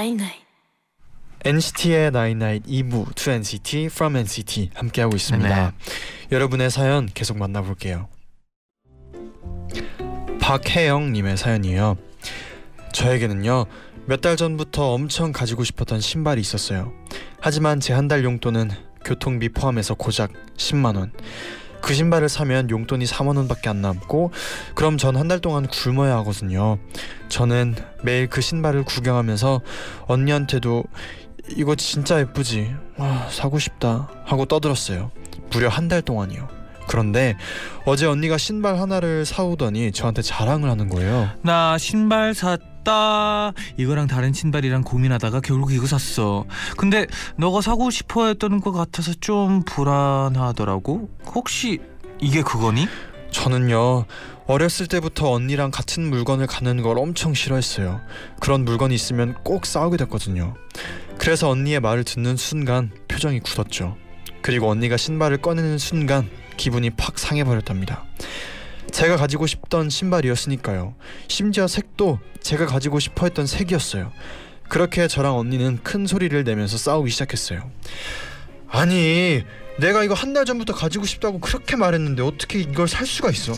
NCT의 0.00 0.16
night 0.16 0.24
night 0.24 0.32
NCT의 1.44 2.06
night 2.08 2.42
night 2.42 2.70
2부 2.70 3.14
To 3.14 3.32
NCT 3.34 3.84
From 3.86 4.16
NCT 4.16 4.70
함께하고 4.74 5.14
있습니다. 5.14 5.48
네네. 5.48 5.70
여러분의 6.32 6.70
사연 6.70 7.06
계속 7.12 7.36
만나볼게요. 7.36 8.08
박혜영님의 10.40 11.36
사연이에요. 11.36 11.98
저에게는요 12.92 13.66
몇 14.06 14.20
달 14.22 14.36
전부터 14.36 14.92
엄청 14.94 15.32
가지고 15.32 15.64
싶었던 15.64 16.00
신발이 16.00 16.40
있었어요. 16.40 16.92
하지만 17.40 17.78
제 17.80 17.92
한 17.92 18.08
달 18.08 18.24
용돈은 18.24 18.70
교통비 19.04 19.50
포함해서 19.50 19.94
고작 19.94 20.32
10만 20.56 20.96
원. 20.96 21.12
그 21.82 21.94
신발을 21.94 22.28
사면 22.28 22.68
용돈이 22.70 23.04
4만 23.06 23.36
원밖에 23.36 23.68
안 23.68 23.80
남고 23.80 24.32
그럼 24.74 24.98
전 24.98 25.16
한 25.16 25.28
달 25.28 25.40
동안 25.40 25.66
굶어야 25.66 26.16
하거든요. 26.18 26.78
저는 27.28 27.74
매일 28.02 28.28
그 28.28 28.40
신발을 28.40 28.84
구경하면서 28.84 29.60
언니한테도 30.06 30.84
이거 31.56 31.74
진짜 31.74 32.18
예쁘지. 32.20 32.74
와 32.96 33.26
사고 33.30 33.58
싶다 33.58 34.08
하고 34.24 34.44
떠들었어요. 34.44 35.10
무려 35.52 35.68
한 35.68 35.88
달 35.88 36.02
동안이요. 36.02 36.48
그런데 36.86 37.36
어제 37.86 38.06
언니가 38.06 38.36
신발 38.36 38.78
하나를 38.78 39.24
사오더니 39.24 39.92
저한테 39.92 40.22
자랑을 40.22 40.68
하는 40.68 40.88
거예요. 40.88 41.28
나 41.42 41.78
신발 41.78 42.34
샀 42.34 42.60
다. 42.84 43.52
이거랑 43.76 44.06
다른 44.06 44.32
신발이랑 44.32 44.82
고민하다가 44.82 45.40
결국 45.40 45.72
이거 45.72 45.86
샀어. 45.86 46.44
근데 46.76 47.06
너가 47.36 47.60
사고 47.60 47.90
싶어 47.90 48.26
했던 48.26 48.60
것 48.60 48.72
같아서 48.72 49.12
좀 49.20 49.62
불안하더라고. 49.64 51.08
혹시 51.34 51.78
이게 52.20 52.42
그거니? 52.42 52.86
저는요 53.30 54.06
어렸을 54.46 54.88
때부터 54.88 55.30
언니랑 55.30 55.70
같은 55.70 56.10
물건을 56.10 56.46
갖는 56.46 56.82
걸 56.82 56.98
엄청 56.98 57.34
싫어했어요. 57.34 58.00
그런 58.40 58.64
물건이 58.64 58.94
있으면 58.94 59.34
꼭 59.44 59.64
싸우게 59.64 59.96
됐거든요. 59.98 60.54
그래서 61.18 61.48
언니의 61.48 61.80
말을 61.80 62.02
듣는 62.02 62.36
순간 62.36 62.90
표정이 63.06 63.40
굳었죠. 63.40 63.96
그리고 64.42 64.68
언니가 64.68 64.96
신발을 64.96 65.38
꺼내는 65.38 65.78
순간 65.78 66.28
기분이 66.56 66.90
팍 66.90 67.18
상해버렸답니다. 67.18 68.04
제가 68.90 69.16
가지고 69.16 69.46
싶던 69.46 69.90
신발이었으니까요. 69.90 70.94
심지어 71.28 71.66
색도 71.66 72.18
제가 72.40 72.66
가지고 72.66 72.98
싶어 73.00 73.26
했던 73.26 73.46
색이었어요. 73.46 74.12
그렇게 74.68 75.08
저랑 75.08 75.36
언니는 75.36 75.80
큰 75.82 76.06
소리를 76.06 76.42
내면서 76.44 76.78
싸우기 76.78 77.10
시작했어요. 77.10 77.70
아니, 78.68 79.42
내가 79.78 80.04
이거 80.04 80.14
한 80.14 80.32
달 80.32 80.44
전부터 80.44 80.74
가지고 80.74 81.06
싶다고 81.06 81.40
그렇게 81.40 81.74
말했는데 81.76 82.22
어떻게 82.22 82.60
이걸 82.60 82.86
살 82.86 83.06
수가 83.06 83.30
있어? 83.30 83.52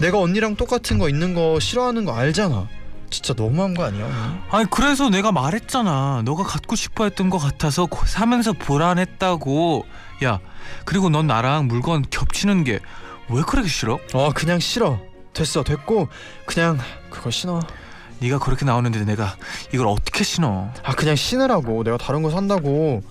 내가 0.00 0.18
언니랑 0.18 0.56
똑같은 0.56 0.98
거 0.98 1.08
있는 1.08 1.34
거 1.34 1.58
싫어하는 1.60 2.04
거 2.04 2.14
알잖아. 2.14 2.68
진짜 3.08 3.34
너무한 3.34 3.74
거 3.74 3.84
아니야? 3.84 4.44
아니 4.50 4.68
그래서 4.70 5.08
내가 5.10 5.32
말했잖아. 5.32 6.22
너가 6.24 6.44
갖고 6.44 6.76
싶어 6.76 7.04
했던 7.04 7.30
것 7.30 7.38
같아서 7.38 7.86
고- 7.86 8.04
사면서 8.06 8.52
불안했다고. 8.54 9.86
야, 10.24 10.40
그리고 10.84 11.08
넌 11.10 11.26
나랑 11.26 11.66
물건 11.68 12.04
겹치는 12.10 12.64
게 12.64 12.80
왜 13.32 13.42
그렇게 13.42 13.68
싫어? 13.68 13.98
어, 14.12 14.32
그냥 14.32 14.58
싫어. 14.60 15.00
됐어, 15.32 15.62
됐고 15.64 16.08
그냥 16.46 16.78
그거 17.10 17.30
신어. 17.30 17.60
네가 18.20 18.38
그렇게 18.38 18.64
나오는데 18.64 19.04
내가 19.04 19.36
이걸 19.72 19.86
어떻게 19.88 20.22
신어? 20.22 20.72
아, 20.84 20.94
그냥 20.94 21.16
신으라고. 21.16 21.82
내가 21.84 21.96
다른 21.96 22.22
거 22.22 22.30
산다고. 22.30 23.02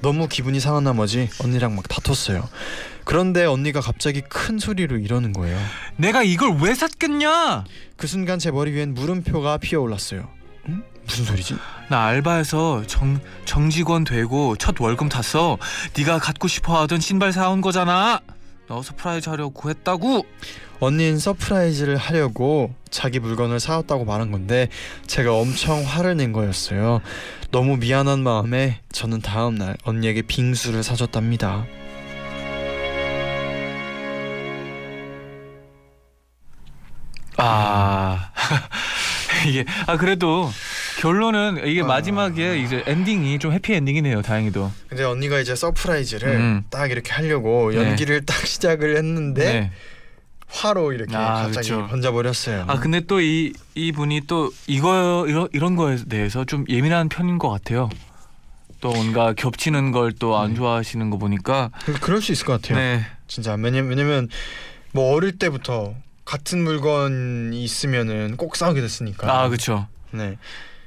너무 0.00 0.28
기분이 0.28 0.60
상한 0.60 0.84
나머지 0.84 1.28
언니랑 1.42 1.74
막 1.74 1.88
다퉜어요. 1.88 2.48
그런데 3.04 3.44
언니가 3.44 3.80
갑자기 3.80 4.20
큰 4.20 4.58
소리로 4.58 4.98
이러는 4.98 5.32
거예요. 5.32 5.58
내가 5.96 6.22
이걸 6.22 6.56
왜 6.60 6.74
샀겠냐? 6.74 7.64
그 7.96 8.06
순간 8.06 8.38
제 8.38 8.50
머리 8.50 8.72
위엔 8.72 8.94
물음표가 8.94 9.58
피어올랐어요. 9.58 10.28
응? 10.68 10.82
무슨 11.04 11.24
소리지? 11.24 11.56
나 11.88 12.04
알바에서 12.04 12.84
정 12.86 13.18
정직원 13.44 14.04
되고 14.04 14.54
첫 14.56 14.76
월급 14.78 15.08
탔어. 15.08 15.58
네가 15.96 16.18
갖고 16.18 16.46
싶어하던 16.46 17.00
신발 17.00 17.32
사온 17.32 17.60
거잖아. 17.60 18.20
너 18.68 18.82
surprise 18.82 19.30
하려고 19.30 19.70
했다고. 19.70 20.26
언니는 20.80 21.18
surprise를 21.18 21.96
하려고 21.96 22.74
자기 22.90 23.18
물건을 23.18 23.58
사왔다고 23.58 24.04
말한 24.04 24.30
건데 24.30 24.68
제가 25.06 25.34
엄청 25.34 25.82
화를 25.84 26.16
낸 26.16 26.32
거였어요. 26.32 27.00
너무 27.50 27.78
미안한 27.78 28.20
마음에 28.20 28.80
저는 28.92 29.20
다음 29.22 29.56
날 29.56 29.76
언니에게 29.84 30.22
빙수를 30.22 30.82
사줬답니다. 30.82 31.66
아 37.38 38.32
이게 39.48 39.64
아 39.86 39.96
그래도 39.96 40.50
결론은 40.98 41.66
이게 41.66 41.82
아. 41.82 41.86
마지막에 41.86 42.58
이제 42.58 42.82
엔딩이 42.86 43.38
좀 43.38 43.52
해피 43.52 43.72
엔딩이네요. 43.74 44.22
다행히도. 44.22 44.70
근데 44.88 45.04
언니가 45.04 45.38
이제 45.38 45.54
surprise를 45.54 46.28
음. 46.28 46.64
딱 46.70 46.90
이렇게 46.90 47.12
하려고 47.12 47.70
네. 47.70 47.76
연기를 47.78 48.26
딱 48.26 48.34
시작을 48.46 48.96
했는데 48.96 49.44
네. 49.44 49.70
화로 50.48 50.92
이렇게 50.92 51.14
아, 51.14 51.42
갑자기 51.44 51.68
그쵸. 51.70 51.86
번져버렸어요. 51.88 52.64
아 52.66 52.80
근데 52.80 53.00
또 53.00 53.20
이 53.20 53.52
이분이 53.74 54.22
또 54.26 54.50
이거 54.66 55.24
이런 55.28 55.48
이런 55.52 55.76
거에 55.76 55.96
대해서 56.08 56.44
좀 56.44 56.64
예민한 56.68 57.08
편인 57.08 57.38
것 57.38 57.48
같아요. 57.50 57.88
또 58.80 58.92
뭔가 58.92 59.34
겹치는 59.34 59.92
걸 59.92 60.12
또안 60.12 60.50
네. 60.50 60.56
좋아하시는 60.56 61.10
거 61.10 61.18
보니까 61.18 61.70
그- 61.84 61.92
그럴 62.00 62.20
수 62.22 62.32
있을 62.32 62.46
것 62.46 62.60
같아요. 62.60 62.78
네. 62.78 63.04
진짜 63.26 63.54
왜냐면 63.54 63.90
왜냐면 63.90 64.28
뭐 64.92 65.14
어릴 65.14 65.38
때부터 65.38 65.94
같은 66.24 66.62
물건이 66.64 67.62
있으면은 67.62 68.36
꼭 68.36 68.56
싸우게 68.56 68.80
됐으니까. 68.80 69.30
아 69.42 69.48
그렇죠. 69.48 69.86
네. 70.12 70.38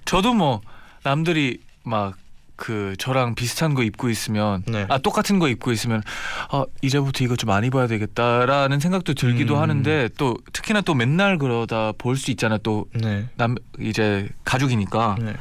저도 0.05 0.33
뭐 0.33 0.61
남들이 1.03 1.59
막 1.83 2.21
그 2.61 2.95
저랑 2.99 3.33
비슷한 3.33 3.73
거 3.73 3.81
입고 3.81 4.11
있으면 4.11 4.61
네. 4.67 4.85
아 4.87 4.99
똑같은 4.99 5.39
거 5.39 5.49
입고 5.49 5.71
있으면 5.71 6.03
아 6.51 6.63
이제부터 6.83 7.23
이거 7.23 7.35
좀안 7.35 7.63
입어야 7.63 7.87
되겠다라는 7.87 8.79
생각도 8.79 9.15
들기도 9.15 9.55
음. 9.55 9.61
하는데 9.61 10.09
또 10.15 10.37
특히나 10.53 10.81
또 10.81 10.93
맨날 10.93 11.39
그러다 11.39 11.91
볼 11.97 12.17
수 12.17 12.29
있잖아 12.29 12.59
또 12.59 12.85
네. 12.93 13.27
남 13.35 13.55
이제 13.79 14.29
가족이니까 14.45 15.15
네. 15.19 15.33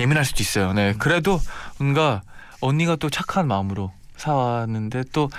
예민할 0.00 0.24
수도 0.24 0.42
있어요. 0.42 0.72
네 0.72 0.92
그래도 0.98 1.38
뭔가 1.78 2.22
언니가 2.60 2.96
또 2.96 3.10
착한 3.10 3.46
마음으로 3.46 3.92
사왔는데 4.16 5.04
또 5.12 5.30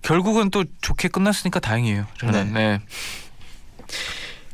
결국은 0.00 0.48
또 0.48 0.64
좋게 0.80 1.08
끝났으니까 1.08 1.60
다행이에요. 1.60 2.06
저는 2.16 2.54
네. 2.54 2.80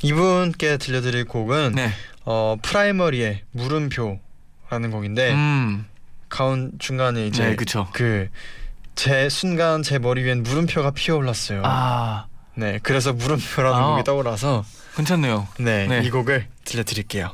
이분께 0.03 0.75
들려드릴 0.75 1.23
곡은 1.23 1.71
네. 1.75 1.93
어 2.25 2.55
프라이머리의 2.61 3.43
물음표라는 3.51 4.91
곡인데 4.91 5.33
음. 5.33 5.85
가운 6.29 6.71
중간에 6.79 7.27
이제 7.27 7.49
네, 7.49 7.55
그쵸. 7.55 7.87
그제 7.93 9.29
순간 9.29 9.83
제 9.83 9.99
머리 9.99 10.23
위엔 10.23 10.43
물음표가 10.43 10.91
피어올랐어요. 10.91 11.61
아 11.65 12.27
네, 12.55 12.79
그래서 12.83 13.13
물음표라는 13.13 13.77
아. 13.77 13.87
곡이 13.91 14.03
떠올라서 14.03 14.63
괜찮네요. 14.95 15.47
네, 15.59 15.87
네. 15.87 16.01
이 16.03 16.09
곡을 16.09 16.47
들려드릴게요. 16.63 17.33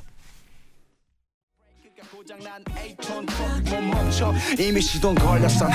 이미 4.59 4.81
시동 4.81 5.15
걸렸어 5.15 5.67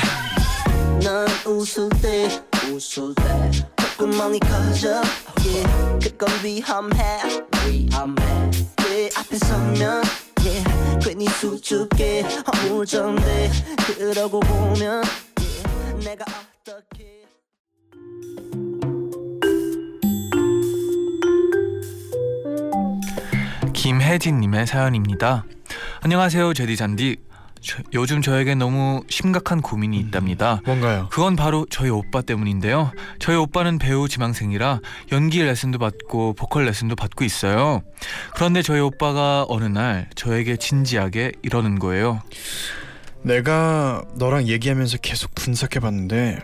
넌 1.03 1.27
웃을 1.46 1.88
때 2.01 2.29
웃을 2.70 3.14
때콧 3.14 3.81
구멍이 3.96 4.40
커져 4.40 5.02
yeah. 5.44 5.98
그건 6.02 6.28
위험해 6.44 7.22
위험해 7.66 8.50
내 8.76 9.09
앞에 9.16 9.37
서면 9.38 10.02
yeah. 10.40 10.98
괜히 11.02 11.26
수줍게 11.28 12.22
허물정돼 12.22 13.50
그러고 13.96 14.40
보면 14.40 15.02
yeah. 15.38 16.05
내가 16.05 16.24
어떻게 16.64 17.22
김혜진님의 23.72 24.66
사연입니다. 24.66 25.44
안녕하세요, 26.02 26.55
제디 26.55 26.76
잔디. 26.76 27.16
저- 27.64 27.83
요즘 27.94 28.22
저에게 28.22 28.55
너무 28.55 29.03
심각한 29.09 29.61
고민이 29.62 29.98
있답니다. 29.98 30.61
뭔가요? 30.64 31.09
그건 31.11 31.37
바로 31.37 31.66
저희 31.70 31.90
오빠 31.90 32.20
때문인데요. 32.22 32.92
저희 33.18 33.37
오빠는 33.37 33.79
배우 33.79 34.09
지망생이라 34.09 34.81
연기 35.12 35.42
레슨도 35.42 35.79
받고 35.79 36.35
보컬 36.35 36.64
레슨도 36.66 36.96
받고 36.96 37.25
있어요. 37.25 37.83
그런데 38.35 38.62
저희 38.62 38.81
오빠가 38.81 39.46
어느 39.48 39.64
날 39.64 40.09
저에게 40.14 40.57
진지하게 40.57 41.33
이러는 41.42 41.79
거예요. 41.79 42.20
내가 43.22 44.03
너랑 44.16 44.48
얘기하면서 44.48 44.98
계속 44.98 45.35
분석해봤는데 45.35 46.40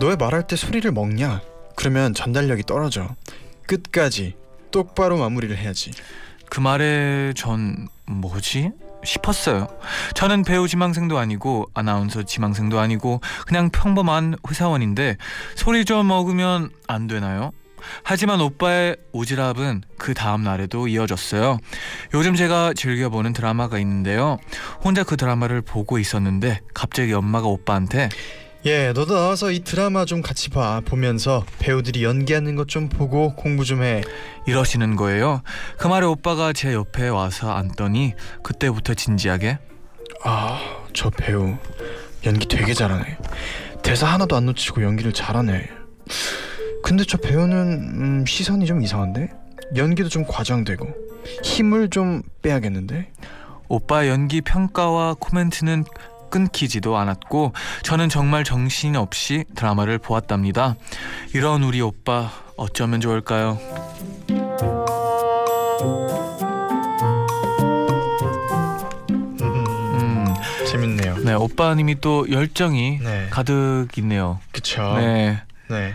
너왜 0.00 0.16
말할 0.16 0.46
때 0.46 0.56
소리를 0.56 0.90
먹냐? 0.92 1.40
그러면 1.74 2.12
전달력이 2.12 2.64
떨어져. 2.64 3.14
끝까지 3.66 4.34
똑바로 4.70 5.16
마무리를 5.16 5.56
해야지. 5.56 5.92
그 6.50 6.60
말에 6.60 7.32
전 7.36 7.88
뭐지? 8.06 8.70
싶었어요. 9.04 9.68
저는 10.14 10.44
배우 10.44 10.68
지망생도 10.68 11.18
아니고 11.18 11.66
아나운서 11.74 12.22
지망생도 12.22 12.78
아니고 12.78 13.20
그냥 13.46 13.70
평범한 13.70 14.36
회사원인데 14.48 15.16
소리 15.54 15.84
좀 15.84 16.08
먹으면 16.08 16.70
안 16.86 17.06
되나요? 17.06 17.52
하지만 18.02 18.40
오빠의 18.40 18.96
오지랖은 19.12 19.82
그 19.98 20.14
다음 20.14 20.42
날에도 20.42 20.88
이어졌어요. 20.88 21.58
요즘 22.14 22.34
제가 22.34 22.72
즐겨보는 22.74 23.32
드라마가 23.32 23.78
있는데요. 23.78 24.38
혼자 24.82 25.04
그 25.04 25.16
드라마를 25.16 25.62
보고 25.62 25.98
있었는데 25.98 26.60
갑자기 26.74 27.12
엄마가 27.12 27.46
오빠한테 27.46 28.08
예, 28.68 28.92
너도 28.92 29.14
나와서 29.14 29.50
이 29.50 29.60
드라마 29.60 30.04
좀 30.04 30.20
같이 30.20 30.50
봐. 30.50 30.82
보면서 30.84 31.42
배우들이 31.58 32.04
연기하는 32.04 32.54
것 32.54 32.66
좀 32.68 32.90
보고 32.90 33.34
공부 33.34 33.64
좀 33.64 33.82
해. 33.82 34.02
이러시는 34.46 34.94
거예요. 34.94 35.40
그 35.78 35.86
말에 35.86 36.04
오빠가 36.04 36.52
제 36.52 36.74
옆에 36.74 37.08
와서 37.08 37.50
앉더니 37.50 38.12
그때부터 38.42 38.92
진지하게 38.92 39.58
아, 40.22 40.60
저 40.92 41.08
배우 41.08 41.56
연기 42.26 42.46
되게 42.46 42.74
잘하네. 42.74 43.16
대사 43.82 44.06
하나도 44.06 44.36
안 44.36 44.44
놓치고 44.44 44.82
연기를 44.82 45.14
잘하네. 45.14 45.66
근데 46.82 47.04
저 47.08 47.16
배우는 47.16 47.56
음, 47.56 48.24
시선이 48.26 48.66
좀 48.66 48.82
이상한데? 48.82 49.30
연기도 49.76 50.10
좀 50.10 50.26
과장되고 50.26 50.86
힘을 51.42 51.88
좀 51.88 52.20
빼야겠는데? 52.42 53.12
오빠 53.68 54.06
연기 54.08 54.42
평가와 54.42 55.14
코멘트는 55.18 55.84
끊기지도 56.30 56.96
않았고 56.96 57.52
저는 57.82 58.08
정말 58.08 58.44
정신없이 58.44 59.44
드라마를 59.54 59.98
보았답니다. 59.98 60.76
이런 61.34 61.62
우리 61.62 61.80
오빠 61.80 62.30
어쩌면 62.56 63.00
좋을까요? 63.00 63.58
음, 69.10 70.24
재밌네요. 70.66 71.18
네 71.18 71.34
오빠님이 71.34 72.00
또 72.00 72.30
열정이 72.30 73.00
네, 73.02 73.26
가득 73.30 73.88
있네요. 73.98 74.40
그쵸. 74.52 74.94
네. 74.96 75.40
네. 75.68 75.94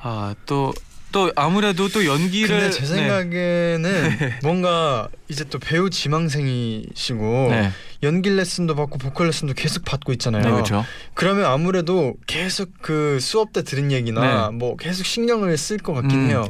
아 0.00 0.34
또또 0.46 1.32
아무래도 1.36 1.88
또 1.88 2.04
연기를 2.06 2.60
근데 2.60 2.70
제 2.70 2.80
네. 2.80 2.86
생각에는 2.86 4.18
뭔가 4.42 5.08
이제 5.28 5.44
또 5.44 5.58
배우 5.58 5.90
지망생이시고 5.90 7.48
네, 7.50 7.70
연기 8.02 8.30
레슨도 8.30 8.74
받고 8.74 8.98
보컬 8.98 9.26
레슨도 9.28 9.54
계속 9.54 9.84
받고 9.84 10.12
있잖아요. 10.14 10.42
네 10.42 10.50
그렇죠. 10.50 10.84
그러면 11.14 11.46
아무래도 11.46 12.14
계속 12.26 12.70
그 12.80 13.18
수업 13.20 13.52
때 13.52 13.62
들은 13.62 13.92
얘기나 13.92 14.50
뭐 14.50 14.76
계속 14.76 15.06
신경을 15.06 15.56
쓸 15.56 15.78
것 15.78 15.92
같긴 15.94 16.10
네. 16.10 16.24
음, 16.24 16.30
해요. 16.30 16.48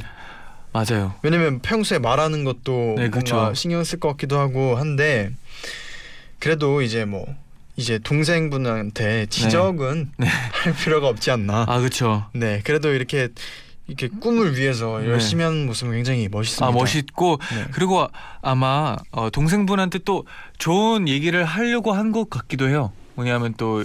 맞아요. 0.71 1.13
왜냐면 1.21 1.59
평소에 1.59 1.99
말하는 1.99 2.43
것도 2.43 2.95
네, 2.97 3.09
뭔가 3.09 3.19
그쵸. 3.19 3.53
신경 3.53 3.83
쓸 3.83 3.99
것 3.99 4.09
같기도 4.09 4.39
하고 4.39 4.75
한데 4.75 5.31
그래도 6.39 6.81
이제 6.81 7.05
뭐 7.05 7.25
이제 7.75 7.99
동생분한테 7.99 9.27
지적은 9.27 10.11
네. 10.17 10.27
할 10.27 10.73
필요가 10.75 11.07
없지 11.07 11.29
않나. 11.31 11.65
아 11.67 11.79
그렇죠. 11.79 12.25
네, 12.33 12.61
그래도 12.63 12.91
이렇게 12.93 13.29
이렇게 13.87 14.07
꿈을 14.07 14.55
위해서 14.57 14.99
네. 14.99 15.09
열심히 15.09 15.43
하는 15.43 15.65
모습은 15.65 15.91
굉장히 15.93 16.29
멋있습니다. 16.29 16.65
아 16.65 16.71
멋있고 16.71 17.39
네. 17.53 17.65
그리고 17.71 18.07
아마 18.41 18.95
어, 19.11 19.29
동생분한테 19.29 19.99
또 19.99 20.25
좋은 20.57 21.07
얘기를 21.07 21.43
하려고 21.43 21.91
한 21.93 22.11
것 22.13 22.29
같기도 22.29 22.67
해요. 22.69 22.91
뭐냐면 23.15 23.53
또 23.55 23.83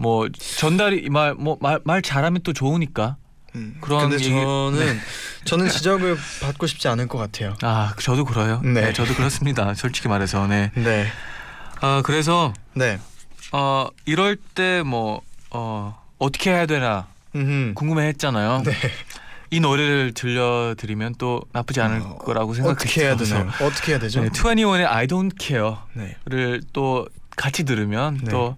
뭐 0.00 0.28
전달이 0.30 1.08
말 1.10 1.34
뭐 1.34 1.56
말 1.60 1.80
말 1.84 2.02
잘하면 2.02 2.42
또 2.44 2.52
좋으니까. 2.52 3.16
음, 3.56 3.76
그런 3.80 4.10
근데 4.10 4.22
얘기- 4.22 4.32
네. 4.32 4.40
저는 4.44 5.00
저는 5.44 5.68
지적을 5.70 6.16
받고 6.42 6.66
싶지 6.68 6.86
않을 6.86 7.08
것 7.08 7.18
같아요. 7.18 7.56
아 7.62 7.94
저도 8.00 8.24
그래요. 8.24 8.60
네. 8.62 8.80
네. 8.80 8.92
저도 8.92 9.14
그렇습니다. 9.14 9.74
솔직히 9.74 10.06
말해서 10.06 10.46
네. 10.46 10.70
네, 10.74 11.06
아 11.80 12.02
그래서 12.04 12.52
네, 12.74 13.00
어 13.52 13.88
이럴 14.04 14.36
때 14.36 14.82
뭐 14.84 15.20
어 15.50 15.98
어떻게 16.18 16.50
해야 16.50 16.66
되나 16.66 17.06
음, 17.34 17.72
궁금해했잖아요. 17.74 18.62
네. 18.66 18.72
이 19.50 19.60
노래를 19.60 20.12
들려드리면 20.12 21.14
또 21.18 21.42
나쁘지 21.52 21.80
않을 21.80 22.00
어, 22.00 22.18
거라고 22.18 22.54
생각해서 22.54 22.80
어떻게 22.82 23.02
해야 23.02 23.16
되나요? 23.16 23.50
어떻게 23.62 23.92
해야 23.92 23.98
되죠? 23.98 24.20
네, 24.20 24.28
21의 24.28 24.86
I 24.86 25.06
Don't 25.06 25.32
네, 25.94 26.16
Care를 26.26 26.62
또 26.72 27.08
같이 27.36 27.64
들으면 27.64 28.18
네. 28.22 28.30
또 28.30 28.56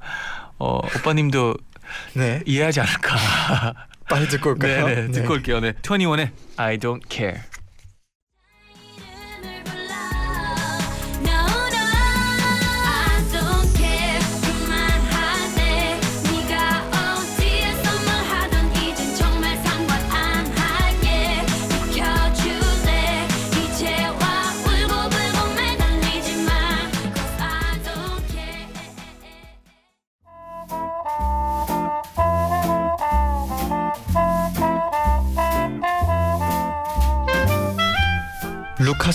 어, 0.59 0.81
오빠님도 0.96 1.57
네, 2.14 2.42
이해하지 2.46 2.81
않을까. 2.81 3.16
빨리 4.09 4.29
듣고 4.29 4.50
올까요? 4.50 4.87
네, 4.87 4.94
네, 5.07 5.11
듣고 5.12 5.35
올게요. 5.35 5.61
네, 5.61 5.72
21의 5.72 6.31
I 6.57 6.79
Don't 6.79 7.03
Care. 7.09 7.40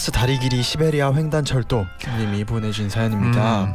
루카스 0.06 0.12
다리 0.12 0.38
길이 0.38 0.62
시베리아 0.62 1.14
횡단철도 1.14 1.86
님이 2.20 2.44
보내준 2.44 2.90
사연입니다. 2.90 3.64
음. 3.64 3.74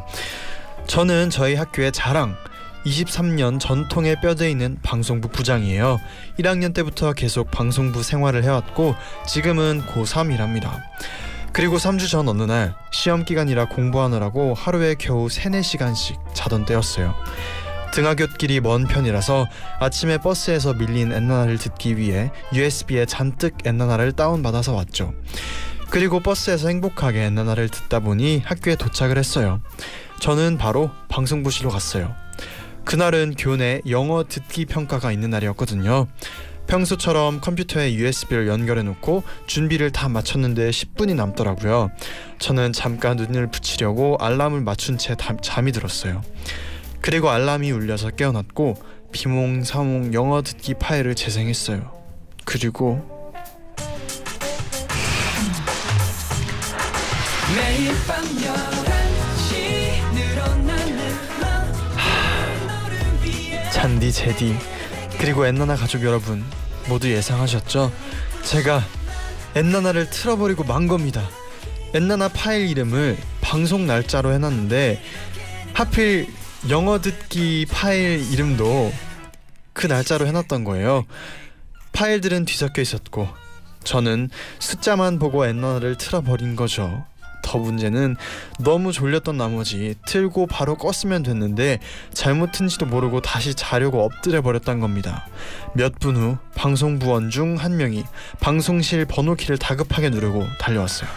저는 0.86 1.30
저희 1.30 1.54
학교의 1.54 1.92
자랑 1.92 2.36
23년 2.84 3.58
전통의 3.58 4.20
뼈대 4.20 4.50
있는 4.50 4.78
방송부 4.82 5.28
부장이에요. 5.28 5.98
1학년 6.38 6.72
때부터 6.72 7.12
계속 7.14 7.50
방송부 7.50 8.02
생활을 8.02 8.44
해왔고 8.44 8.94
지금은 9.26 9.82
고3이랍니다. 9.86 10.80
그리고 11.52 11.78
3주 11.78 12.08
전 12.08 12.28
어느 12.28 12.42
날 12.44 12.74
시험 12.92 13.24
기간이라 13.24 13.68
공부하느라고 13.68 14.54
하루에 14.54 14.94
겨우 14.94 15.28
3, 15.28 15.52
4시간씩 15.52 16.34
자던 16.34 16.64
때였어요. 16.64 17.14
등하굣길이 17.92 18.60
먼 18.60 18.86
편이라서 18.86 19.48
아침에 19.80 20.18
버스에서 20.18 20.74
밀린 20.74 21.12
엔나나를 21.12 21.58
듣기 21.58 21.96
위해 21.96 22.30
USB에 22.54 23.06
잔뜩 23.06 23.56
엔나나를 23.64 24.12
다운받아서 24.12 24.74
왔죠. 24.74 25.12
그리고 25.90 26.20
버스에서 26.20 26.68
행복하게 26.68 27.22
엔나나를 27.24 27.68
듣다 27.68 28.00
보니 28.00 28.42
학교에 28.44 28.76
도착을 28.76 29.18
했어요. 29.18 29.60
저는 30.20 30.56
바로 30.58 30.90
방송부실로 31.08 31.70
갔어요. 31.70 32.14
그날은 32.84 33.34
교내 33.36 33.80
영어 33.88 34.24
듣기 34.24 34.66
평가가 34.66 35.12
있는 35.12 35.30
날이었거든요. 35.30 36.06
평소처럼 36.66 37.40
컴퓨터에 37.40 37.94
USB를 37.94 38.46
연결해 38.46 38.84
놓고 38.84 39.24
준비를 39.46 39.90
다 39.90 40.08
마쳤는데 40.08 40.70
10분이 40.70 41.16
남더라고요. 41.16 41.90
저는 42.38 42.72
잠깐 42.72 43.16
눈을 43.16 43.50
붙이려고 43.50 44.16
알람을 44.20 44.60
맞춘 44.60 44.96
채 44.96 45.16
담- 45.16 45.40
잠이 45.42 45.72
들었어요. 45.72 46.22
그리고 47.00 47.30
알람이 47.30 47.72
울려서 47.72 48.10
깨어났고 48.10 48.76
비몽사몽 49.10 50.14
영어 50.14 50.42
듣기 50.42 50.74
파일을 50.74 51.16
재생했어요. 51.16 51.90
그리고 52.44 53.19
잔디 63.72 64.12
제디 64.12 64.54
그리고 65.18 65.46
엔나나 65.46 65.74
가족 65.74 66.04
여러분 66.04 66.44
모두 66.86 67.10
예상하셨죠? 67.10 67.90
제가 68.42 68.84
엔나나를 69.54 70.10
틀어버리고 70.10 70.64
만 70.64 70.86
겁니다. 70.86 71.26
엔나나 71.94 72.28
파일 72.28 72.68
이름을 72.68 73.16
방송 73.40 73.86
날짜로 73.86 74.32
해놨는데 74.32 75.02
하필 75.72 76.26
영어 76.68 77.00
듣기 77.00 77.66
파일 77.70 78.30
이름도 78.30 78.92
그 79.72 79.86
날짜로 79.86 80.26
해놨던 80.26 80.64
거예요. 80.64 81.06
파일들은 81.92 82.44
뒤섞여 82.44 82.82
있었고 82.82 83.28
저는 83.82 84.28
숫자만 84.58 85.18
보고 85.18 85.46
엔나나를 85.46 85.96
틀어버린 85.96 86.54
거죠. 86.54 87.06
더 87.42 87.58
문제는 87.58 88.16
너무 88.58 88.92
졸렸던 88.92 89.36
나머지 89.36 89.94
틀고 90.06 90.46
바로 90.46 90.76
껐으면 90.76 91.24
됐는데 91.24 91.78
잘못 92.12 92.52
튼지도 92.52 92.86
모르고 92.86 93.20
다시 93.20 93.54
자려고 93.54 94.04
엎드려 94.04 94.42
버렸단 94.42 94.80
겁니다. 94.80 95.26
몇 95.74 95.98
분 96.00 96.16
후 96.16 96.38
방송부원 96.54 97.30
중 97.30 97.56
한 97.56 97.76
명이 97.76 98.04
방송실 98.40 99.04
번호키를 99.06 99.58
다급하게 99.58 100.10
누르고 100.10 100.46
달려왔어요. 100.58 101.08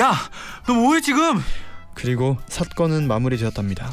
야, 0.00 0.14
너 0.66 0.74
뭐해 0.74 1.00
지금? 1.00 1.42
그리고 1.94 2.38
사건은 2.48 3.06
마무리되었답니다. 3.08 3.90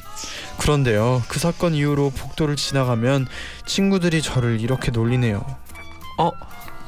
그런데요, 0.60 1.22
그 1.28 1.40
사건 1.40 1.74
이후로 1.74 2.12
복도를 2.12 2.56
지나가면 2.56 3.28
친구들이 3.66 4.22
저를 4.22 4.62
이렇게 4.62 4.92
놀리네요. 4.92 5.44
어, 6.18 6.32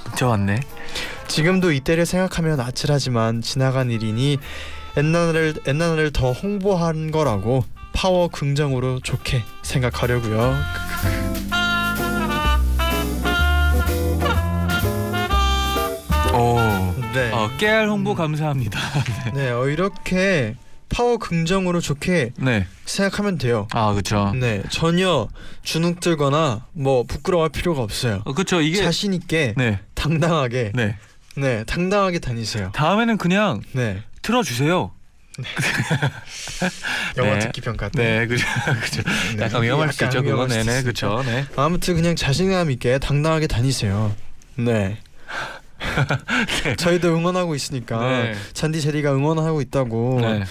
문자 0.05 0.27
왔네. 0.27 0.61
지금도 1.27 1.71
이때를 1.71 2.05
생각하면 2.05 2.59
아찔하지만 2.59 3.41
지나간 3.41 3.89
일이니 3.91 4.37
엔나나를 4.97 5.55
엔나나를 5.65 6.11
더 6.11 6.31
홍보한 6.31 7.11
거라고 7.11 7.63
파워 7.93 8.27
긍정으로 8.27 8.99
좋게 9.01 9.43
생각하려고요. 9.61 10.55
오. 16.33 16.57
네. 17.13 17.29
어, 17.31 17.49
깨알 17.57 17.89
홍보 17.89 18.15
감사합니다. 18.15 18.79
네, 19.35 19.49
어, 19.51 19.67
이렇게 19.67 20.55
파워 20.87 21.17
긍정으로 21.17 21.81
좋게 21.81 22.31
네. 22.37 22.67
생각하면 22.85 23.37
돼요. 23.37 23.67
아, 23.71 23.91
그렇죠. 23.91 24.31
네, 24.35 24.63
전혀 24.69 25.27
주눅 25.61 25.99
들거나 25.99 26.65
뭐 26.73 27.03
부끄러워할 27.03 27.49
필요가 27.49 27.81
없어요. 27.81 28.21
어, 28.25 28.33
그렇죠. 28.33 28.61
이게 28.61 28.81
자신 28.81 29.13
있게 29.13 29.53
네. 29.57 29.79
당당하게 29.93 30.71
네. 30.73 30.97
네. 31.35 31.63
당당하게 31.65 32.19
다니세요. 32.19 32.71
다음에는 32.73 33.17
그냥 33.17 33.61
네. 33.73 34.03
틀어 34.21 34.43
주세요. 34.43 34.91
영화 37.17 37.33
네. 37.33 37.39
듣기 37.39 37.61
평가 37.61 37.89
때. 37.89 38.19
네. 38.19 38.27
그죠. 38.27 38.45
그죠. 38.81 39.01
네, 39.37 39.45
약간 39.45 39.63
위험할 39.63 39.93
수 39.93 40.03
있죠. 40.05 40.21
그거 40.21 40.47
네네. 40.47 40.83
그렇죠. 40.83 41.23
네. 41.25 41.45
아무튼 41.55 41.95
그냥 41.95 42.15
자신감 42.15 42.69
있게 42.71 42.99
당당하게 42.99 43.47
다니세요. 43.47 44.15
네. 44.55 44.97
저희도 46.77 47.15
응원하고 47.15 47.55
있으니까 47.55 47.99
네. 47.99 48.35
잔디 48.53 48.81
제리가 48.81 49.13
응원하고 49.13 49.61
있다고 49.61 50.19
네. 50.21 50.43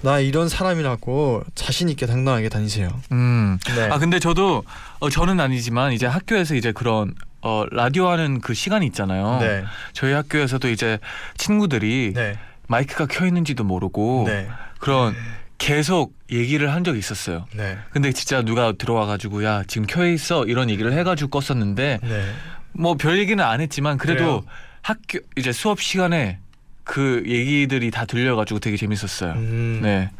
나 0.00 0.20
이런 0.20 0.48
사람이라고 0.48 1.42
자신 1.54 1.88
있게 1.88 2.06
당당하게 2.06 2.48
다니세요. 2.48 2.88
음. 3.12 3.58
네. 3.74 3.88
아 3.90 3.98
근데 3.98 4.18
저도 4.18 4.64
어, 5.00 5.10
저는 5.10 5.40
아니지만 5.40 5.92
이제 5.92 6.06
학교에서 6.06 6.54
이제 6.54 6.72
그런 6.72 7.14
어, 7.42 7.64
라디오 7.70 8.08
하는 8.08 8.40
그 8.40 8.54
시간이 8.54 8.86
있잖아요. 8.86 9.38
네. 9.40 9.64
저희 9.92 10.12
학교에서도 10.12 10.68
이제 10.70 10.98
친구들이 11.36 12.12
네. 12.14 12.38
마이크가 12.68 13.06
켜 13.06 13.26
있는지도 13.26 13.64
모르고 13.64 14.24
네. 14.26 14.48
그런 14.78 15.14
계속 15.58 16.14
얘기를 16.30 16.72
한 16.72 16.84
적이 16.84 17.00
있었어요. 17.00 17.46
네. 17.52 17.78
근데 17.90 18.12
진짜 18.12 18.42
누가 18.42 18.72
들어와 18.72 19.06
가지고 19.06 19.44
야 19.44 19.64
지금 19.66 19.86
켜 19.86 20.06
있어 20.06 20.44
이런 20.44 20.70
얘기를 20.70 20.92
해가지고 20.92 21.40
껐었는데 21.40 21.98
네. 22.00 22.32
뭐별 22.72 23.18
얘기는 23.18 23.42
안 23.42 23.60
했지만 23.60 23.98
그래도 23.98 24.42
그래요? 24.42 24.44
학교 24.82 25.18
이제 25.36 25.50
수업 25.52 25.80
시간에 25.80 26.38
그 26.84 27.22
얘기들이 27.26 27.90
다 27.90 28.04
들려가지고 28.04 28.60
되게 28.60 28.76
재밌었어요. 28.76 29.32
음, 29.32 29.80
네. 29.82 30.10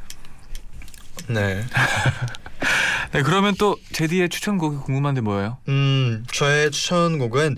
네. 1.29 1.65
네 3.13 3.23
그러면 3.23 3.55
또 3.59 3.77
제디의 3.93 4.29
추천곡이 4.29 4.79
궁금한데 4.79 5.21
뭐예요? 5.21 5.59
음, 5.69 6.25
저의 6.31 6.71
추천곡은 6.71 7.57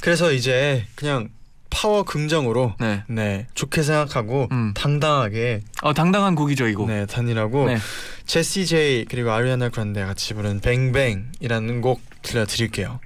그래서 0.00 0.32
이제 0.32 0.86
그냥 0.94 1.28
파워 1.70 2.02
긍정으로 2.02 2.74
네. 2.78 3.04
네, 3.08 3.46
좋게 3.54 3.82
생각하고 3.82 4.48
음. 4.52 4.72
당당하게 4.74 5.62
어 5.82 5.94
당당한 5.94 6.34
곡이죠 6.34 6.66
이곡. 6.68 6.88
네, 6.88 7.06
다니라고 7.06 7.66
네. 7.66 7.78
제시 8.26 8.66
제이 8.66 9.04
그리고 9.06 9.30
아리아나 9.30 9.68
그란데 9.68 10.04
같이 10.04 10.34
부른 10.34 10.60
뱅뱅이라는 10.60 11.80
곡 11.80 12.00
들려드릴게요. 12.22 13.00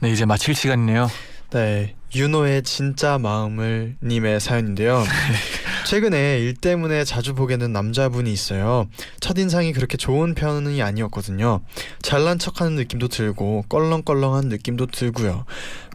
네 0.00 0.10
이제 0.10 0.24
마칠 0.24 0.54
시간이네요. 0.54 1.10
네, 1.50 1.94
윤호의 2.14 2.62
진짜 2.62 3.18
마음을 3.18 3.96
님의 4.02 4.38
사연인데요. 4.40 5.02
최근에 5.88 6.40
일 6.40 6.52
때문에 6.52 7.02
자주 7.04 7.34
보게 7.34 7.56
된 7.56 7.72
남자분이 7.72 8.30
있어요. 8.30 8.90
첫인상이 9.20 9.72
그렇게 9.72 9.96
좋은 9.96 10.34
편이 10.34 10.82
아니었거든요. 10.82 11.62
잘난 12.02 12.38
척하는 12.38 12.74
느낌도 12.74 13.08
들고 13.08 13.64
껄렁껄렁한 13.70 14.48
느낌도 14.48 14.88
들고요. 14.88 15.46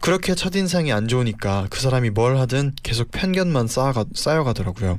그렇게 0.02 0.34
첫인상이 0.34 0.92
안 0.92 1.06
좋으니까 1.06 1.68
그 1.70 1.80
사람이 1.80 2.10
뭘 2.10 2.38
하든 2.38 2.74
계속 2.82 3.12
편견만 3.12 3.68
쌓아가, 3.68 4.04
쌓여가더라고요. 4.12 4.98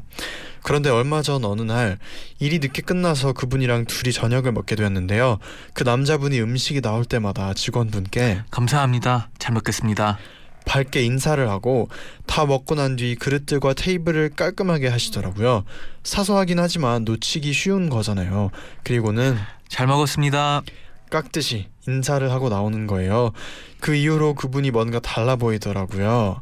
그런데 0.63 0.89
얼마 0.89 1.21
전 1.21 1.43
어느 1.43 1.62
날 1.62 1.97
일이 2.39 2.60
늦게 2.60 2.81
끝나서 2.81 3.34
그분이랑 3.34 3.88
둘이 3.88 4.13
저녁을 4.13 4.53
먹게 4.53 4.77
되었는데요. 4.77 5.39
그 5.73 5.84
남자분이 5.84 6.39
음식이 6.39 6.79
나올 6.79 7.03
때마다 7.03 7.53
직원분께 7.53 8.43
감사합니다. 8.49 9.27
잘 9.39 9.53
먹겠습니다. 9.55 10.19
밝게 10.65 11.04
인사를 11.04 11.47
하고 11.49 11.89
다 12.25 12.45
먹고 12.45 12.75
난 12.75 12.95
뒤 12.95 13.15
그릇들과 13.15 13.73
테이블을 13.73 14.30
깔끔하게 14.36 14.88
하시더라고요. 14.88 15.63
사소하긴 16.04 16.60
하지만 16.60 17.04
놓치기 17.04 17.51
쉬운 17.54 17.89
거잖아요. 17.89 18.51
그리고는 18.84 19.38
잘 19.67 19.88
먹었습니다. 19.88 20.62
깍듯이 21.10 21.67
인사를 21.88 22.30
하고 22.32 22.49
나오는 22.49 22.88
거예요. 22.88 23.32
그 23.80 23.93
이후로 23.95 24.34
그분이 24.34 24.71
뭔가 24.71 24.99
달라 24.99 25.36
보이더라고요. 25.36 26.41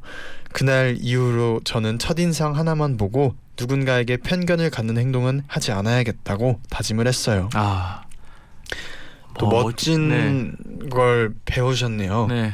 그날 0.51 0.95
이후로 0.99 1.61
저는 1.63 1.99
첫인상 1.99 2.55
하나만 2.55 2.97
보고 2.97 3.35
누군가에게 3.59 4.17
편견을 4.17 4.69
갖는 4.69 4.97
행동은 4.97 5.43
하지 5.47 5.71
않아야겠다고 5.71 6.59
다짐을 6.69 7.07
했어요. 7.07 7.49
아. 7.53 8.03
또 9.39 9.47
어, 9.47 9.63
멋진 9.63 10.55
걸 10.91 11.33
배우셨네요. 11.45 12.27
네. 12.27 12.53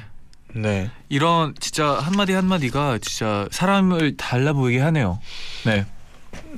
네. 0.53 0.61
네. 0.61 0.91
이런 1.09 1.53
진짜 1.59 1.93
한마디 1.93 2.33
한마디가 2.33 2.99
진짜 3.01 3.47
사람을 3.51 4.17
달라 4.17 4.53
보이게 4.53 4.79
하네요. 4.79 5.19
네. 5.65 5.85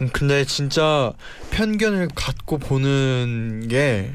음, 0.02 0.10
근데 0.12 0.46
진짜 0.46 1.14
편견을 1.52 2.10
갖고 2.16 2.58
보는 2.58 3.68
게 3.70 4.12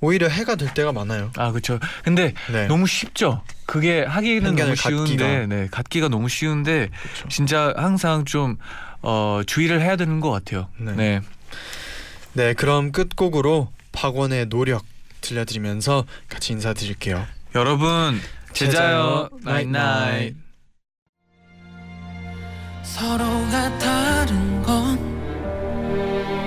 오히려 0.00 0.28
해가 0.28 0.54
될 0.54 0.72
때가 0.74 0.92
많아요. 0.92 1.32
아 1.36 1.50
그렇죠. 1.50 1.78
근데 2.04 2.34
네. 2.52 2.66
너무 2.66 2.86
쉽죠. 2.86 3.42
그게 3.66 4.02
하기는 4.02 4.54
너무 4.54 4.76
쉬운데, 4.76 5.16
갖기가. 5.16 5.46
네, 5.46 5.68
갖기가 5.70 6.08
너무 6.08 6.28
쉬운데 6.28 6.88
그렇죠. 7.02 7.28
진짜 7.28 7.74
항상 7.76 8.24
좀 8.24 8.56
어, 9.02 9.40
주의를 9.46 9.80
해야 9.80 9.96
되는 9.96 10.20
것 10.20 10.30
같아요. 10.30 10.68
네. 10.78 10.92
네. 10.92 11.20
네, 12.34 12.54
그럼 12.54 12.92
끝곡으로 12.92 13.72
박원의 13.92 14.48
노력 14.48 14.84
들려드리면서 15.20 16.04
같이 16.28 16.52
인사드릴게요. 16.52 17.26
여러분 17.54 18.20
잘 18.58 18.84
자요. 18.84 19.28
night, 19.44 19.68
night 19.68 19.98
night. 19.98 20.34
서로가 22.82 23.78
다른 23.78 24.62
건 24.64 24.98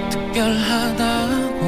특별하다고. 0.09 1.61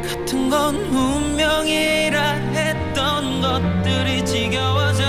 같은 0.00 0.48
건 0.48 0.76
운명이라 0.76 2.20
했던 2.54 3.42
것들이 3.42 4.24
지겨워져. 4.24 5.04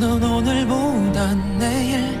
넌 0.00 0.20
오늘보다 0.20 1.32
내일 1.60 2.19